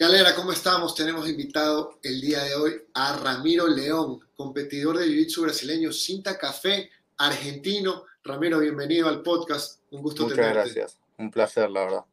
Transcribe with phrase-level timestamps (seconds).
[0.00, 0.94] Galera, ¿cómo estamos?
[0.94, 6.88] Tenemos invitado el día de hoy a Ramiro León, competidor de Jiu-Jitsu brasileño, cinta café,
[7.18, 8.04] argentino.
[8.24, 9.82] Ramiro, bienvenido al podcast.
[9.90, 10.58] Un gusto Muchas tenerte.
[10.58, 10.98] gracias.
[11.18, 12.04] Un placer, la verdad.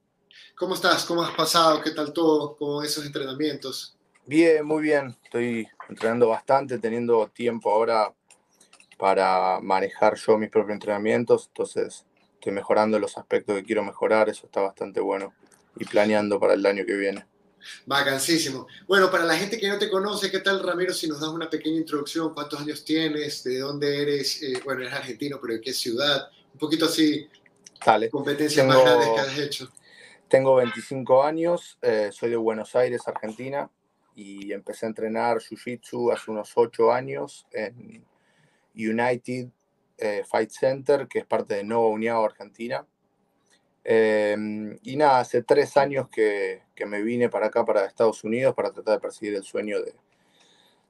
[0.57, 1.05] ¿Cómo estás?
[1.05, 1.81] ¿Cómo has pasado?
[1.81, 3.95] ¿Qué tal todo con esos entrenamientos?
[4.25, 5.15] Bien, muy bien.
[5.23, 8.13] Estoy entrenando bastante, teniendo tiempo ahora
[8.97, 11.45] para manejar yo mis propios entrenamientos.
[11.47, 14.27] Entonces, estoy mejorando los aspectos que quiero mejorar.
[14.27, 15.33] Eso está bastante bueno.
[15.77, 17.25] Y planeando para el año que viene.
[17.85, 18.67] Vacancísimo.
[18.87, 20.93] Bueno, para la gente que no te conoce, ¿qué tal, Ramiro?
[20.93, 23.43] Si nos das una pequeña introducción, ¿cuántos años tienes?
[23.43, 24.41] ¿De dónde eres?
[24.43, 26.29] Eh, bueno, eres argentino, pero ¿de qué ciudad?
[26.53, 27.27] Un poquito así,
[27.85, 28.09] Dale.
[28.09, 29.71] competencias Tengo- más grandes que has hecho.
[30.27, 33.69] Tengo 25 años, eh, soy de Buenos Aires, Argentina,
[34.15, 38.03] y empecé a entrenar Jiu-Jitsu hace unos 8 años en
[38.75, 39.47] United
[39.99, 42.85] eh, Fight Center, que es parte de Nova Uniao, Argentina.
[43.89, 44.35] Eh,
[44.83, 48.71] y nada, hace tres años que, que me vine para acá, para Estados Unidos, para
[48.71, 49.95] tratar de perseguir el sueño de,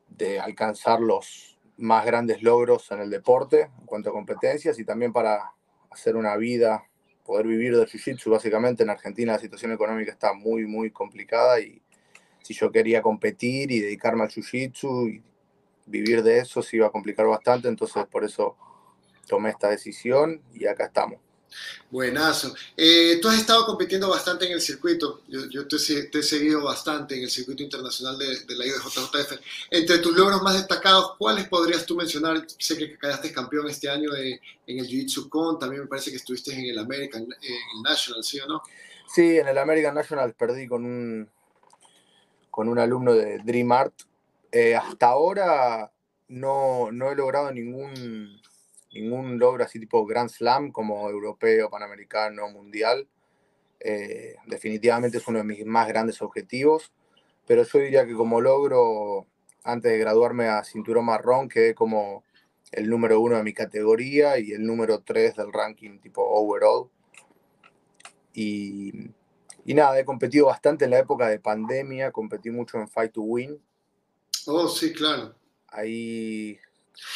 [0.09, 5.13] de alcanzar los más grandes logros en el deporte en cuanto a competencias y también
[5.13, 5.51] para
[5.91, 6.85] hacer una vida
[7.23, 8.31] poder vivir de Jiu-Jitsu.
[8.31, 11.79] Básicamente en Argentina la situación económica está muy, muy complicada y
[12.41, 15.23] si yo quería competir y dedicarme al Jiu-Jitsu y
[15.85, 18.57] vivir de eso se iba a complicar bastante, entonces por eso
[19.27, 21.26] tomé esta decisión y acá estamos.
[21.89, 22.53] Buenazo.
[22.75, 25.21] Eh, tú has estado compitiendo bastante en el circuito.
[25.27, 29.39] Yo, te, he- seguido bastante en el circuito internacional de, de la IBJJF.
[29.71, 32.45] Entre tus logros más destacados, ¿cuáles podrías tú mencionar?
[32.57, 35.57] Sé que quedaste campeón este año en el Jiu-Jitsu Con.
[35.59, 38.61] También me parece que estuviste en el American, en el National, ¿sí o no?
[39.13, 41.29] Sí, en el American National perdí con un,
[42.51, 43.93] con un alumno de Dream Art.
[44.51, 45.91] Eh, hasta ahora
[46.27, 48.41] no, no he logrado ningún,
[49.01, 53.07] ningún logro así tipo Grand Slam como europeo, panamericano, mundial.
[53.79, 56.91] Eh, definitivamente es uno de mis más grandes objetivos,
[57.45, 59.27] pero yo diría que como logro,
[59.63, 62.23] antes de graduarme a cinturón marrón, quedé como
[62.71, 66.89] el número uno de mi categoría y el número tres del ranking tipo overall.
[68.33, 69.11] Y,
[69.65, 73.21] y nada, he competido bastante en la época de pandemia, competí mucho en Fight to
[73.21, 73.61] Win.
[74.45, 75.35] Oh, sí, claro.
[75.69, 76.59] Ahí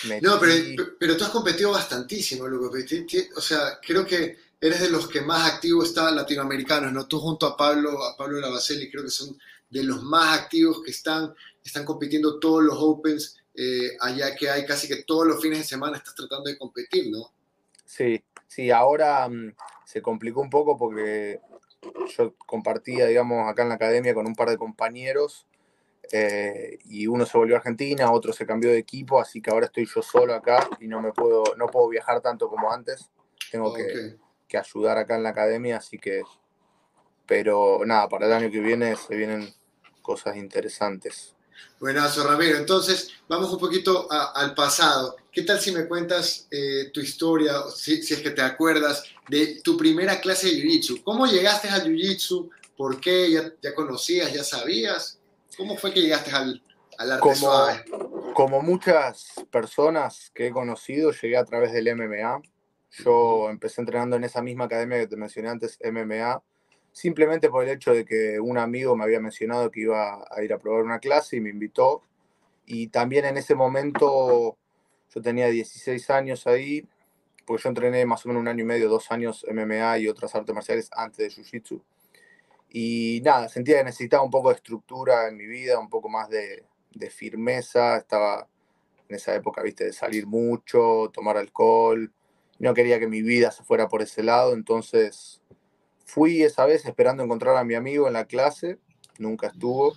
[0.07, 0.25] metí...
[0.25, 2.45] No, pero, pero tú has competido bastantísimo,
[2.85, 7.07] ti- O sea, creo que eres de los que más activos están latinoamericanos, ¿no?
[7.07, 9.37] Tú junto a Pablo, a Pablo Lavaceli, creo que son
[9.69, 11.33] de los más activos que están,
[11.63, 15.65] están compitiendo todos los Opens, eh, allá que hay casi que todos los fines de
[15.65, 17.31] semana estás tratando de competir, ¿no?
[17.85, 19.55] Sí, sí, ahora mm,
[19.85, 21.39] se complicó un poco porque
[22.17, 25.47] yo compartía, digamos, acá en la academia con un par de compañeros
[26.11, 29.67] eh, y uno se volvió a Argentina, otro se cambió de equipo, así que ahora
[29.67, 33.09] estoy yo solo acá y no me puedo, no puedo viajar tanto como antes.
[33.51, 34.19] Tengo que, Ok.
[34.47, 36.23] que ayudar acá en la academia, así que,
[37.25, 39.53] pero nada, para el año que viene se vienen
[40.01, 41.35] cosas interesantes.
[41.79, 42.57] Buenazo, Ramiro.
[42.57, 45.15] Entonces, vamos un poquito a- al pasado.
[45.31, 49.61] ¿Qué tal si me cuentas eh, tu historia, si, si es que te acuerdas, de
[49.63, 51.03] tu primera clase de Jiu-Jitsu?
[51.03, 52.49] ¿Cómo llegaste al Jiu-Jitsu?
[52.75, 53.31] ¿Por qué?
[53.31, 54.33] ¿Ya, ya conocías?
[54.33, 55.20] ¿Ya sabías?
[55.57, 56.61] ¿Cómo fue que llegaste al,
[56.97, 57.83] al arte Como, suave?
[58.33, 62.41] como muchas personas que he conocido, llegué a través del MMA.
[63.03, 66.41] Yo empecé entrenando en esa misma academia que te mencioné antes, MMA,
[66.91, 70.51] simplemente por el hecho de que un amigo me había mencionado que iba a ir
[70.53, 72.03] a probar una clase y me invitó.
[72.65, 74.57] Y también en ese momento
[75.13, 76.87] yo tenía 16 años ahí,
[77.45, 80.35] porque yo entrené más o menos un año y medio, dos años MMA y otras
[80.35, 81.81] artes marciales antes de Jiu-Jitsu.
[82.73, 86.29] Y nada, sentía que necesitaba un poco de estructura en mi vida, un poco más
[86.29, 86.63] de,
[87.09, 87.97] firmeza.
[87.97, 88.47] Estaba
[89.09, 92.13] en esa época, viste, de salir mucho, tomar alcohol.
[92.59, 95.41] No quería que mi vida se fuera por ese lado, entonces
[96.05, 98.79] fui esa vez esperando encontrar a mi amigo en la clase,
[99.17, 99.93] nunca estuvo.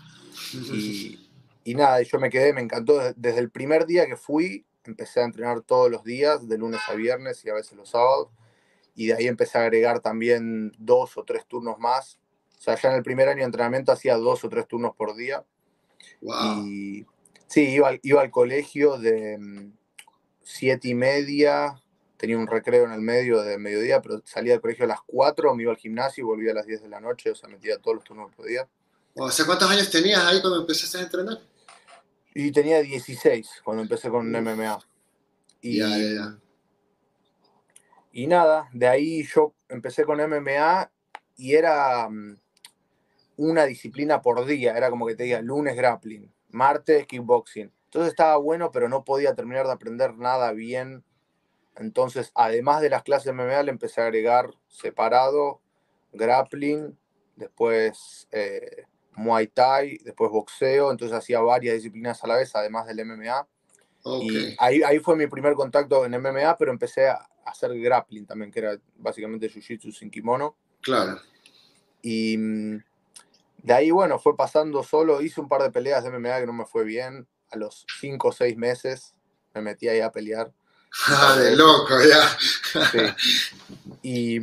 [0.52, 1.30] Y,
[1.62, 3.12] y nada, yo me quedé, me encantó.
[3.14, 6.94] Desde el primer día que fui, empecé a entrenar todos los días, de lunes a
[6.94, 8.30] viernes y a veces los sábados.
[8.96, 12.18] Y de ahí empecé a agregar también dos o tres turnos más.
[12.64, 15.14] O sea, ya en el primer año de entrenamiento hacía dos o tres turnos por
[15.14, 15.44] día.
[16.22, 16.66] Wow.
[16.66, 17.06] Y
[17.46, 19.72] sí, iba, al- iba al colegio de mm,
[20.42, 21.78] siete y media,
[22.16, 25.54] tenía un recreo en el medio de mediodía, pero salía del colegio a las 4,
[25.54, 27.76] me iba al gimnasio y volvía a las 10 de la noche, o sea, metía
[27.78, 28.66] todos los turnos que podía.
[29.14, 31.38] O sea, ¿cuántos años tenías ahí cuando empezaste a entrenar?
[32.34, 34.30] Y tenía 16 cuando empecé con.
[34.32, 34.78] MMA.
[35.60, 36.38] Y, Ya, ya, ya.
[38.12, 40.90] y nada, de ahí yo empecé con MMA
[41.36, 42.38] y era mm,
[43.36, 47.72] una disciplina por día, era como que te diga lunes grappling, martes kickboxing.
[47.86, 51.04] Entonces estaba bueno, pero no podía terminar de aprender nada bien.
[51.76, 55.60] Entonces, además de las clases de MMA, le empecé a agregar separado,
[56.12, 56.96] grappling,
[57.36, 63.04] después eh, Muay Thai, después boxeo, entonces hacía varias disciplinas a la vez, además del
[63.04, 63.46] MMA.
[64.20, 68.50] Y ahí, ahí fue mi primer contacto en MMA, pero empecé a hacer grappling también,
[68.50, 70.56] que era básicamente jiu-jitsu sin kimono.
[70.82, 71.18] Claro.
[72.02, 72.84] Y mm,
[73.64, 76.52] de ahí, bueno, fue pasando solo, hice un par de peleas de MMA que no
[76.52, 77.26] me fue bien.
[77.50, 79.14] A los 5 o 6 meses
[79.54, 80.52] me metí ahí a pelear.
[81.08, 82.38] Ah, de loco, ya.
[82.92, 82.98] Sí.
[84.02, 84.36] Y,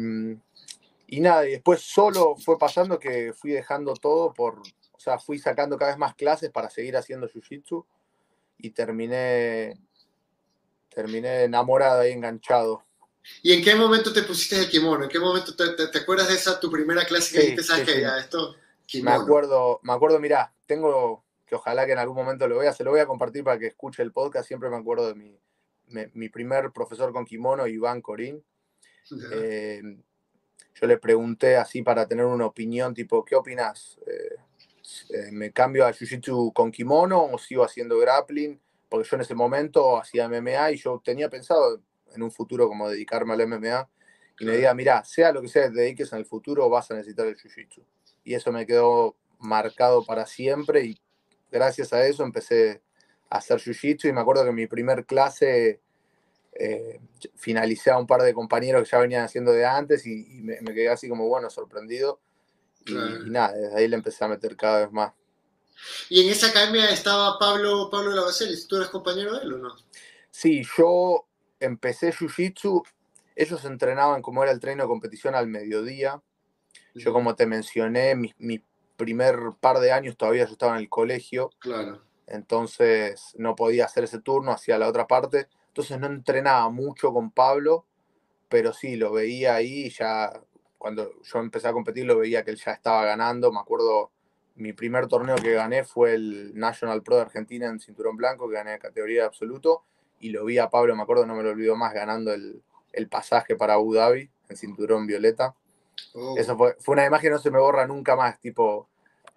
[1.07, 5.39] y nada, y después solo fue pasando que fui dejando todo por, o sea, fui
[5.39, 7.85] sacando cada vez más clases para seguir haciendo jiu-jitsu
[8.57, 9.79] y terminé,
[10.93, 12.83] terminé enamorado y enganchado.
[13.43, 15.05] ¿Y en qué momento te pusiste el kimono?
[15.05, 18.01] ¿En qué momento te, te, acuerdas de esa tu primera clase que dijiste, sabes que
[18.01, 18.55] ya esto?
[19.03, 22.83] Me acuerdo, me acuerdo, mirá, tengo que ojalá que en algún momento lo vea, se
[22.83, 25.37] lo voy a compartir para que escuche el podcast, siempre me acuerdo de mi,
[26.13, 28.43] mi primer profesor con kimono, Iván Corín.
[29.33, 29.81] Eh,
[30.75, 33.99] yo le pregunté así para tener una opinión, tipo, ¿qué opinas?
[34.07, 34.35] Eh,
[35.09, 38.59] eh, ¿Me cambio a Jiu-Jitsu con kimono o sigo haciendo grappling?
[38.89, 41.81] Porque yo en ese momento hacía MMA y yo tenía pensado
[42.13, 43.89] en un futuro como dedicarme al MMA.
[44.39, 46.89] Y me diga, mira, sea lo que sea que te dediques en el futuro, vas
[46.89, 47.83] a necesitar el Jiu-Jitsu.
[48.23, 51.01] Y eso me quedó marcado para siempre y
[51.51, 52.81] gracias a eso empecé
[53.29, 55.81] a hacer Jiu-Jitsu y me acuerdo que en mi primer clase
[56.53, 56.99] eh,
[57.35, 60.89] finalicé a un par de compañeros que ya venían haciendo de antes y, me, quedé
[60.89, 62.19] así como, bueno, sorprendido.
[62.85, 62.93] Y,
[63.29, 65.13] nada, desde ahí le empecé a meter cada vez más.
[66.09, 68.67] ¿Y en esa academia estaba Pablo, Pablo Lavacelis?
[68.67, 69.75] ¿Tú eres compañero de él o no?
[70.29, 71.25] Sí, yo
[71.59, 72.83] empecé Jiu-Jitsu,
[73.35, 76.21] ellos entrenaban como era el tren de competición al mediodía.
[76.95, 78.63] Yo, como te mencioné, mi, mi,
[78.97, 81.49] primer par de años todavía yo estaba en el colegio.
[81.59, 82.01] Claro.
[82.27, 85.47] Entonces no podía hacer ese turno hacia la otra parte.
[85.69, 87.85] Entonces no entrenaba mucho con Pablo,
[88.47, 90.31] pero sí, lo veía ahí ya
[90.81, 93.51] cuando yo empecé a competir lo veía que él ya estaba ganando.
[93.51, 94.11] Me acuerdo,
[94.55, 98.55] mi primer torneo que gané fue el National Pro de Argentina en cinturón blanco, que
[98.55, 99.83] gané categoría de absoluto,
[100.19, 102.63] y lo vi a Pablo, me acuerdo, no me lo olvido más, ganando el,
[103.09, 105.55] pasaje para Abu Dhabi en cinturón violeta.
[106.13, 106.35] Oh.
[106.37, 108.87] Eso fue, fue una imagen que no se me borra nunca más, tipo,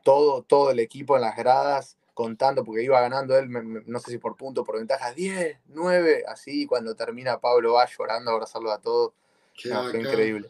[0.02, 3.48] todo, todo el equipo en las gradas, contando, porque iba ganando él,
[3.86, 8.30] no sé si por punto, por ventaja, 10, 9, así, cuando termina Pablo va llorando,
[8.30, 9.12] a abrazarlo a todos.
[9.60, 10.48] fue increíble.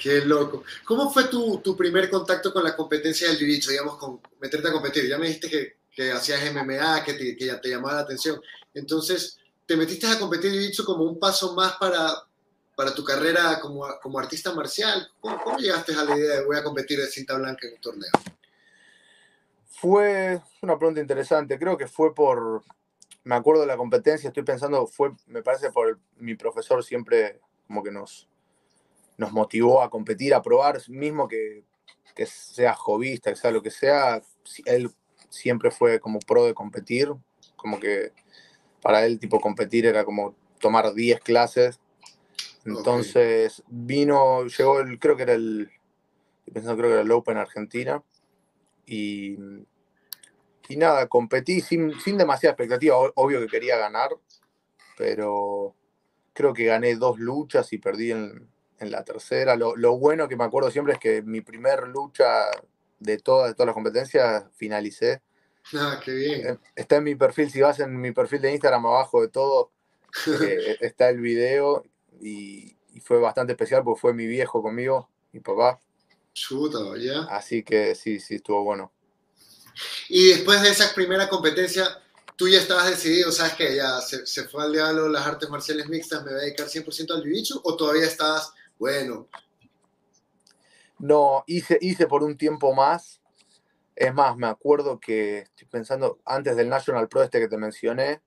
[0.00, 0.64] Qué loco.
[0.84, 4.72] ¿Cómo fue tu, tu, primer contacto con la competencia del jiu digamos, con meterte a
[4.72, 5.08] competir?
[5.08, 8.40] Ya me dijiste que, que hacías MMA, que, te, que ya te llamaba la atención.
[8.74, 12.25] Entonces, ¿te metiste a competir jiu como un paso más para,
[12.76, 15.10] para tu carrera como, como artista marcial?
[15.18, 17.80] ¿Cómo, ¿Cómo, llegaste a la idea de voy a competir de cinta blanca en un
[17.80, 18.10] torneo?
[19.68, 21.58] Fue una pregunta interesante.
[21.58, 22.62] Creo que fue por,
[23.24, 27.82] me acuerdo de la competencia, estoy pensando, fue, me parece por mi profesor siempre como
[27.82, 28.28] que nos,
[29.16, 31.64] nos motivó a competir, a probar, mismo que,
[32.14, 34.22] que sea jovista, que sea lo que sea,
[34.66, 34.90] él
[35.28, 37.12] siempre fue como pro de competir,
[37.56, 38.12] como que
[38.80, 41.80] para él tipo competir era como tomar 10 clases.
[42.66, 45.70] Entonces vino, llegó el, creo que era el,
[46.52, 48.02] pensando creo que era el Open Argentina,
[48.86, 49.36] y,
[50.68, 52.96] y nada, competí sin, sin demasiada expectativa.
[53.14, 54.10] Obvio que quería ganar,
[54.96, 55.74] pero
[56.32, 58.48] creo que gané dos luchas y perdí en,
[58.78, 59.56] en la tercera.
[59.56, 62.50] Lo, lo, bueno que me acuerdo siempre es que mi primer lucha
[62.98, 65.22] de, todas de todas las competencias finalicé.
[65.74, 66.46] Ah, qué bien.
[66.46, 69.72] Eh, está en mi perfil, si vas en mi perfil de Instagram abajo de todo,
[70.42, 71.84] eh, está el video
[72.20, 75.80] y, y, fue bastante especial porque fue mi viejo conmigo, mi papá.
[77.30, 78.92] Así que sí, sí, estuvo bueno.
[80.08, 82.02] Y después de esa primera competencia,
[82.36, 86.24] tú ya estabas decidido, ¿sabes que Ya se, fue al diablo las artes marciales mixtas,
[86.24, 89.28] me voy a dedicar 100% al jiu o todavía estabas, bueno.
[90.98, 93.20] No, hice, hice por un tiempo más.
[93.94, 98.20] Es más, me acuerdo que estoy pensando, antes del National Pro este que te mencioné,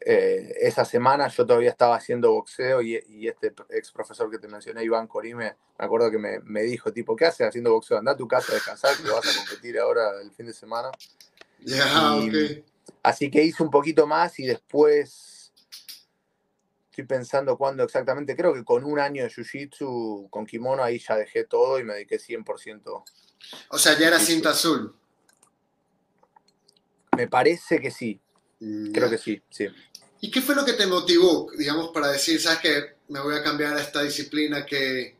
[0.00, 2.96] eh, esa semana yo todavía estaba haciendo boxeo y,
[3.28, 7.26] este ex profesor que te mencioné, Iván Corime, me acuerdo que me, dijo, tipo, ¿qué
[7.26, 7.98] haces haciendo boxeo?
[7.98, 10.90] Anda a tu casa a descansar, que vas a competir ahora el fin de semana.
[13.02, 15.52] Así que hice un poquito más y después
[16.90, 21.16] estoy pensando cuándo exactamente, creo que con un año de Jiu-Jitsu con kimono ahí ya
[21.16, 23.04] dejé todo y me dediqué 100%.
[23.68, 24.96] O sea, ya era cinta azul.
[27.16, 28.20] Me parece que sí,
[28.58, 29.66] Creo que sí, sí.
[30.20, 33.42] ¿Y qué fue lo que te motivó, digamos, para decir, sabes que me voy a
[33.42, 35.16] cambiar a esta disciplina que,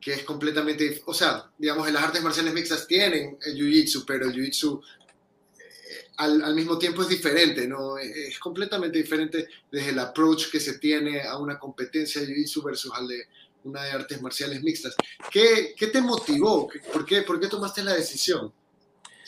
[0.00, 4.26] que es completamente, o sea, digamos, en las artes marciales mixtas tienen el jiu-jitsu, pero
[4.26, 7.96] el jiu-jitsu eh, al, al, mismo tiempo es diferente, ¿no?
[7.98, 12.92] Es completamente diferente desde el approach que se tiene a una competencia de jiu-jitsu versus
[12.94, 13.26] al de
[13.64, 14.94] una de artes marciales mixtas.
[15.30, 16.68] ¿Qué, qué te motivó?
[16.92, 18.52] ¿Por qué, ¿Por qué tomaste la decisión?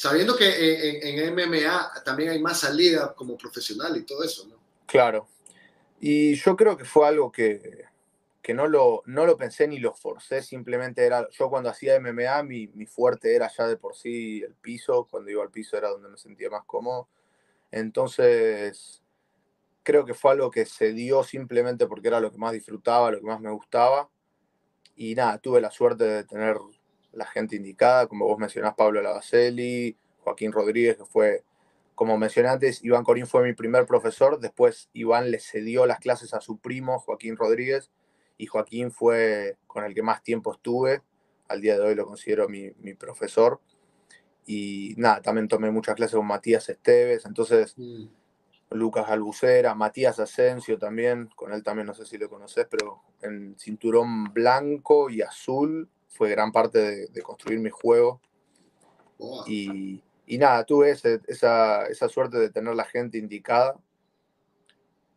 [0.00, 4.56] Sabiendo que en, MMA también hay más salida como profesional y todo eso, ¿no?
[4.86, 5.28] Claro.
[6.00, 7.84] Y yo creo que fue algo que,
[8.40, 12.42] que no, lo, no lo pensé ni lo forcé, simplemente era, yo cuando hacía MMA
[12.44, 15.90] mi, mi fuerte era ya de por sí el piso, cuando iba al piso era
[15.90, 17.06] donde me sentía más cómodo.
[17.70, 19.02] Entonces,
[19.82, 23.20] creo que fue algo que se dio simplemente porque era lo que más disfrutaba, lo
[23.20, 24.08] que más me gustaba.
[24.96, 26.56] Y nada, tuve la suerte de tener
[27.12, 31.44] la gente indicada, como vos mencionás, Pablo Lavacelli, Joaquín Rodríguez, que fue,
[31.94, 36.34] como mencioné antes, Iván Corín fue mi primer profesor, después Iván le cedió las clases
[36.34, 37.90] a su primo, Joaquín Rodríguez,
[38.36, 41.02] y Joaquín fue con el que más tiempo estuve,
[41.48, 43.60] al día de hoy lo considero mi, mi profesor.
[44.46, 48.06] Y nada, también tomé muchas clases con Matías Esteves, entonces mm.
[48.70, 53.58] Lucas Albucera, Matías Asensio también, con él también no sé si lo conoces, pero en
[53.58, 58.20] cinturón blanco y azul fue gran parte de, construir mi juego.
[59.46, 63.78] Y, y, nada, tuve esa, esa, suerte de tener la gente indicada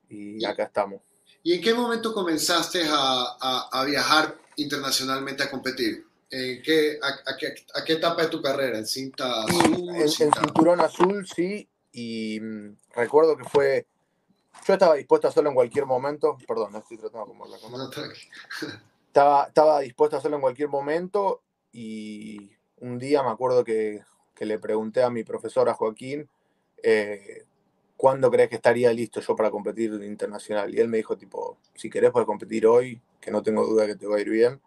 [0.09, 1.01] y acá estamos.
[1.41, 6.05] ¿Y en qué momento comenzaste a, a, viajar internacionalmente a competir?
[6.29, 8.77] ¿En qué, a, qué, ¿A qué etapa de tu carrera?
[8.77, 9.89] ¿En cinta azul?
[9.95, 11.67] En, cinturón azul, sí.
[11.91, 13.87] Y mm, recuerdo que fue.
[14.65, 16.37] Yo estaba dispuesto a hacerlo en cualquier momento.
[16.47, 17.89] Perdón, no estoy tratando de la cámara.
[19.13, 21.43] estaba, estaba dispuesto a hacerlo en cualquier momento.
[21.71, 24.01] Y un día me acuerdo que,
[24.33, 26.27] que le pregunté a mi profesor, a Joaquín,
[26.81, 27.45] eh,
[27.95, 30.73] ¿cuándo crees que estaría listo yo para competir internacional?
[30.73, 33.95] Y él me dijo, tipo, si querés puedes competir hoy, que no tengo duda que
[33.95, 34.59] te va a ir bien.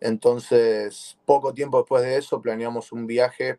[0.00, 3.58] Entonces, poco tiempo después de eso, planeamos un viaje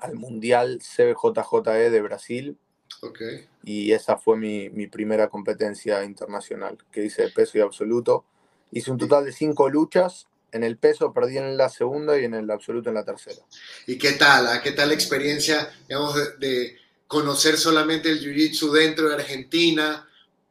[0.00, 2.58] al Mundial CBJJE de Brasil.
[3.00, 3.48] Okay.
[3.64, 8.26] Y esa fue mi, mi, primera competencia internacional, que hice peso y absoluto.
[8.72, 10.26] Hice un total de cinco luchas.
[10.50, 13.40] En el peso perdí en la segunda y en el absoluto en la tercera.
[13.86, 14.60] ¿Y qué tal?
[14.62, 16.76] ¿Qué tal la experiencia, digamos, de
[17.06, 20.08] conocer solamente el Jiu-Jitsu dentro de Argentina,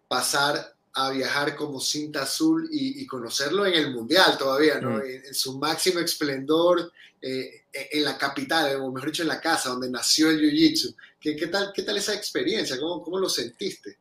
[0.08, 4.98] pasar a viajar como cinta azul y, conocerlo en el Mundial todavía, ¿no?
[4.98, 5.02] Mm.
[5.28, 9.90] En, su máximo esplendor, eh, en la capital, o mejor dicho, en la casa donde
[9.90, 10.96] nació el Jiu-Jitsu.
[11.20, 12.80] ¿Qué, ¿Qué, tal, ¿Qué tal esa experiencia?
[12.80, 13.98] ¿Cómo, ¿Cómo lo sentiste?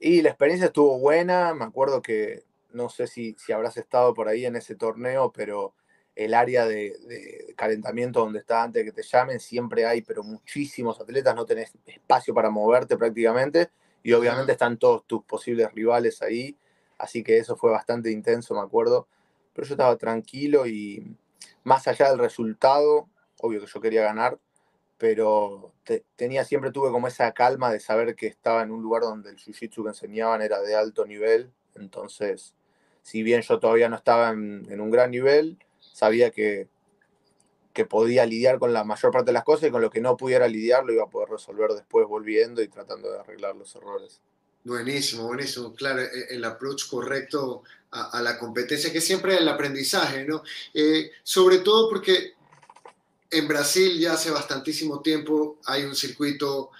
[0.00, 4.28] Y la experiencia estuvo buena, me acuerdo que, no sé si, si habrás estado por
[4.28, 5.74] ahí en ese torneo, pero
[6.14, 11.00] el área de, calentamiento donde está antes de que te llamen, siempre hay, pero muchísimos
[11.00, 13.70] atletas, no tenés espacio para moverte prácticamente
[14.02, 16.56] y obviamente están todos tus posibles rivales ahí,
[16.98, 19.08] así que eso fue bastante intenso, me acuerdo,
[19.54, 21.16] pero yo estaba tranquilo y
[21.64, 23.08] más allá del resultado,
[23.40, 24.38] obvio que yo quería ganar,
[24.98, 25.72] pero
[26.16, 29.36] tenía siempre tuve como esa calma de saber que estaba en un lugar donde el
[29.36, 32.54] jiu-jitsu que enseñaban era de alto nivel, entonces,
[33.02, 35.58] si bien yo todavía no estaba en un gran nivel,
[35.92, 36.68] sabía que,
[37.72, 40.16] que podía lidiar con la mayor parte de las cosas y con lo que no
[40.16, 44.20] pudiera lidiar lo iba a poder resolver después volviendo y tratando de arreglar los errores.
[44.64, 45.74] Buenísimo, buenísimo.
[45.74, 50.42] Claro, e, el approach correcto a, la competencia, que siempre el aprendizaje, ¿no?
[50.72, 52.34] Eh, sobre todo porque
[53.30, 56.70] en Brasil ya hace bastantísimo tiempo hay un circuito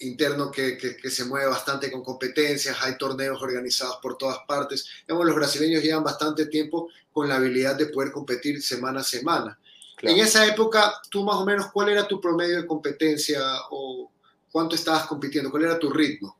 [0.00, 4.86] interno que, que, se mueve bastante con competencias, hay torneos organizados por todas partes.
[5.06, 9.58] Digamos, los brasileños llevan bastante tiempo con la habilidad de poder competir semana a semana.
[10.02, 13.40] En esa época, tú más o menos, ¿cuál era tu promedio de competencia
[13.70, 14.10] o
[14.50, 15.50] cuánto estabas compitiendo?
[15.50, 16.36] ¿Cuál era tu ritmo?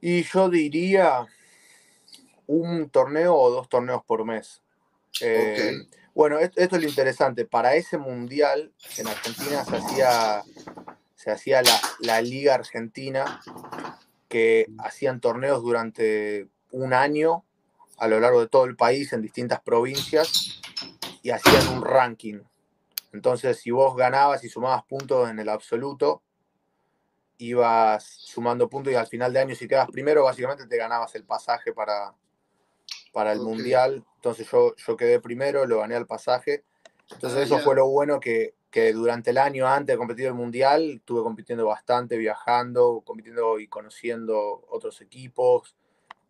[0.00, 1.26] Y yo diría
[2.46, 4.62] un torneo o dos torneos por mes.
[5.20, 7.44] Eh, bueno, esto, esto, es lo interesante.
[7.44, 10.42] Para ese mundial en Argentina se hacía
[11.18, 11.62] se hacía
[11.98, 13.40] la, Liga Argentina,
[14.28, 17.44] que hacían torneos durante un año
[17.96, 20.60] a lo largo de todo el país en distintas provincias
[21.24, 22.38] y hacían un ranking.
[23.12, 26.22] Entonces, si vos ganabas y sumabas puntos en el absoluto,
[27.38, 31.24] ibas sumando puntos y al final de año, si quedas primero, básicamente te ganabas el
[31.24, 32.14] pasaje para,
[33.12, 34.04] para el mundial.
[34.14, 36.62] Entonces, yo, yo quedé primero, lo gané al pasaje.
[37.10, 40.90] Entonces, eso fue lo bueno que que durante el año antes de competir el mundial
[40.90, 45.74] estuve compitiendo bastante, viajando, compitiendo y conociendo otros equipos,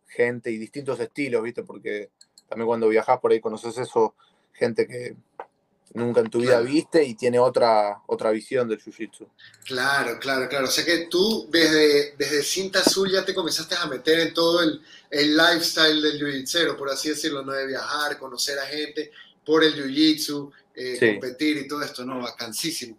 [0.07, 1.63] gente y distintos estilos, ¿viste?
[1.63, 2.11] Porque
[2.47, 4.15] también cuando viajas por ahí conoces eso,
[4.53, 5.15] gente que
[5.93, 9.27] nunca en tu vida viste y tiene otra, otra visión del jiu-jitsu.
[9.65, 10.65] Claro, claro, claro.
[10.65, 14.61] O sea que tú desde, desde cinta azul ya te comenzaste a meter en todo
[14.61, 17.53] el, el lifestyle del jiu-jitsu, por así decirlo, ¿no?
[17.53, 19.11] De viajar, conocer a gente
[19.45, 22.21] por el jiu-jitsu, eh, competir y todo esto, ¿no?
[22.21, 22.97] Vacancísimo.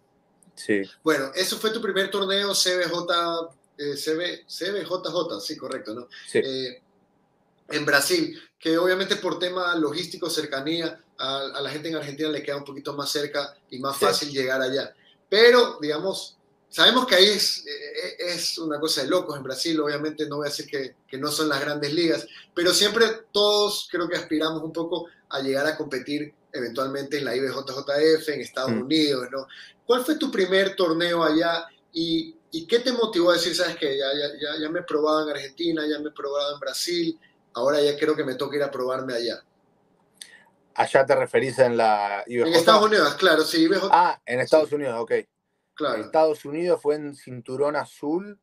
[0.55, 0.81] Sí.
[1.03, 6.07] Bueno, eso fue tu primer torneo CBJ, eh, CB, CBJJ, sí, correcto, ¿no?
[6.27, 6.39] Sí.
[6.39, 6.81] Eh,
[7.69, 12.57] en Brasil, que obviamente por tema logístico, cercanía, a, la gente en Argentina le queda
[12.57, 14.93] un poquito más cerca y más fácil llegar allá.
[15.29, 16.37] pero digamos,
[16.69, 20.47] sabemos que ahí es, eh, es una cosa de locos en Brasil, obviamente no voy
[20.47, 24.61] a decir que, que, no son las grandes ligas, pero siempre todos creo que aspiramos
[24.61, 28.81] un poco a llegar a competir eventualmente en la IBJJF, en Estados mm.
[28.81, 29.47] Unidos, ¿no?
[29.85, 33.97] ¿Cuál fue tu primer torneo allá y, y qué te motivó a decir, sabes que
[33.97, 37.19] ya, ya, ya, me he probado en Argentina, ya me he probado en Brasil,
[37.53, 39.43] ahora ya creo que me toca ir a probarme allá?
[40.75, 42.47] Allá te referís en la IBJ.
[42.47, 43.63] En Estados Unidos, claro, sí.
[43.63, 43.89] IBJ.
[43.91, 45.11] Ah, en Estados Unidos, ok.
[45.73, 46.03] Claro.
[46.03, 48.39] Estados Unidos fue en cinturón azul.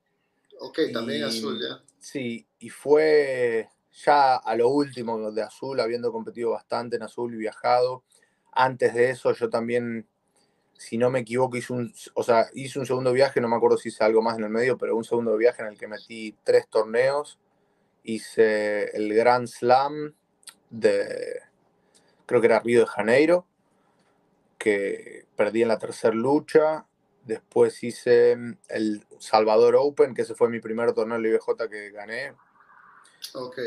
[0.60, 1.82] Ok, también azul, ya.
[1.98, 7.38] Sí, y fue ya a lo último de azul, habiendo competido bastante en azul y
[7.38, 8.04] viajado.
[8.52, 10.07] Antes de eso, yo también,
[10.75, 13.78] si no me equivoco, hice un, o sea, hice un segundo viaje, no me acuerdo
[13.78, 16.37] si hice algo más en el medio, pero un segundo viaje en el que metí
[16.45, 17.38] tres torneos.
[18.04, 20.14] Hice el Grand Slam
[20.71, 21.40] de,
[22.26, 23.47] creo que era Río de Janeiro,
[24.59, 26.87] que perdí en la tercera lucha.
[27.25, 28.37] Después hice
[28.68, 32.35] el Salvador Open, que ese fue mi primer torneo de IBJ que gané.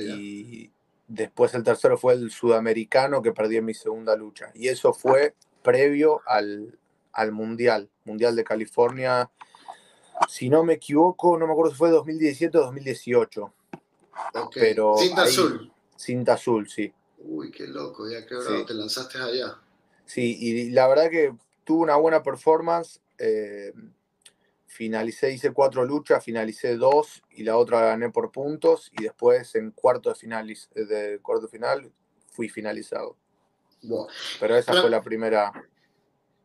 [0.02, 0.72] Y
[1.08, 4.52] después el tercero fue el sudamericano que perdí en mi segunda lucha.
[4.56, 6.78] Y eso fue previo al,
[7.32, 9.30] Mundial, Mundial de California.
[10.30, 13.54] Si no me equivoco, no me acuerdo si fue 2017 o 2018.
[14.54, 15.72] Pero cinta azul.
[15.96, 16.94] Cinta azul, sí.
[17.20, 19.60] Uy, qué loco, ya que ahora te lanzaste allá.
[20.06, 23.00] Sí, y la verdad que tuvo una buena performance.
[23.18, 23.74] Eh,
[24.72, 29.72] finalicé, hice cuatro luchas, finalicé dos y la otra gané por puntos y después en
[29.72, 31.92] cuarto de, final, de cuarto final
[32.32, 33.18] fui finalizado.
[34.40, 35.52] Pero esa fue la primera.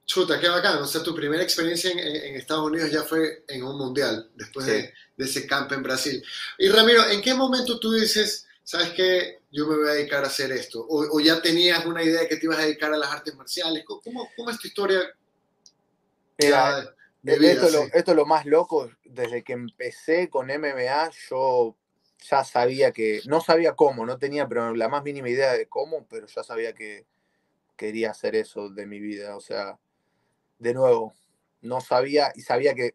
[0.05, 0.79] Chuta, qué bacán.
[0.79, 4.93] O sea, tu primera experiencia en, Estados Unidos ya fue en un mundial, después de,
[5.17, 6.21] ese campo en Brasil.
[6.59, 10.29] Y Ramiro, ¿en qué momento tú dices, sabes qué, yo me voy a dedicar a
[10.29, 10.85] hacer esto?
[10.89, 13.85] O, ya tenías una idea de que te ibas a dedicar a las artes marciales?
[13.85, 15.01] ¿Cómo, cómo es tu historia
[17.27, 18.91] esto, esto, es lo más loco.
[19.05, 21.77] Desde que empecé con MMA, yo
[22.29, 26.07] ya sabía que, no sabía cómo, no tenía pero la más mínima idea de cómo,
[26.09, 27.07] pero ya sabía que
[27.77, 29.37] quería hacer eso de mi vida.
[29.37, 29.79] O sea,
[30.59, 31.15] de nuevo,
[31.61, 32.95] no sabía y sabía que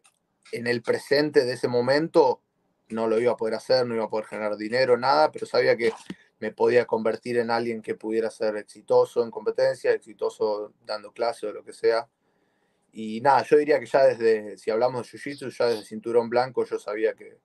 [0.52, 2.40] en el presente de ese momento
[2.88, 5.76] no lo iba a poder hacer, no iba a poder generar dinero, nada, pero sabía
[5.76, 5.92] que
[6.40, 11.52] me podía convertir en alguien que pudiera ser exitoso en competencia, exitoso dando clase o
[11.52, 12.08] lo que sea.
[12.92, 16.66] Y nada, yo diría que ya desde, si hablamos de Jiu-Jitsu, ya desde cinturón blanco
[16.66, 17.38] yo sabía que,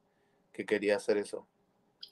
[0.66, 1.48] quería hacer eso.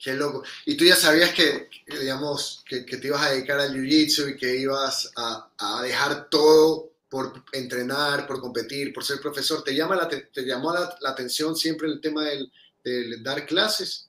[0.02, 0.42] Qué loco.
[0.64, 1.68] Y tú ya sabías que,
[2.00, 7.44] digamos, que, te ibas a dedicar al Jiu-Jitsu y que ibas a, dejar todo por
[7.52, 9.62] entrenar, por competir, por ser profesor.
[9.62, 14.08] ¿Te, llama la, te llamó la, atención siempre el tema del, dar clases?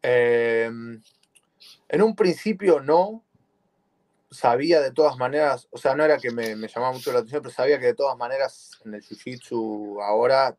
[0.00, 1.00] Em,
[1.88, 3.24] en un principio no,
[4.32, 7.54] sabía de todas maneras, o sea, no era que me, llamaba mucho la atención, pero
[7.54, 10.56] sabía que de todas maneras en el Jiu-Jitsu ahora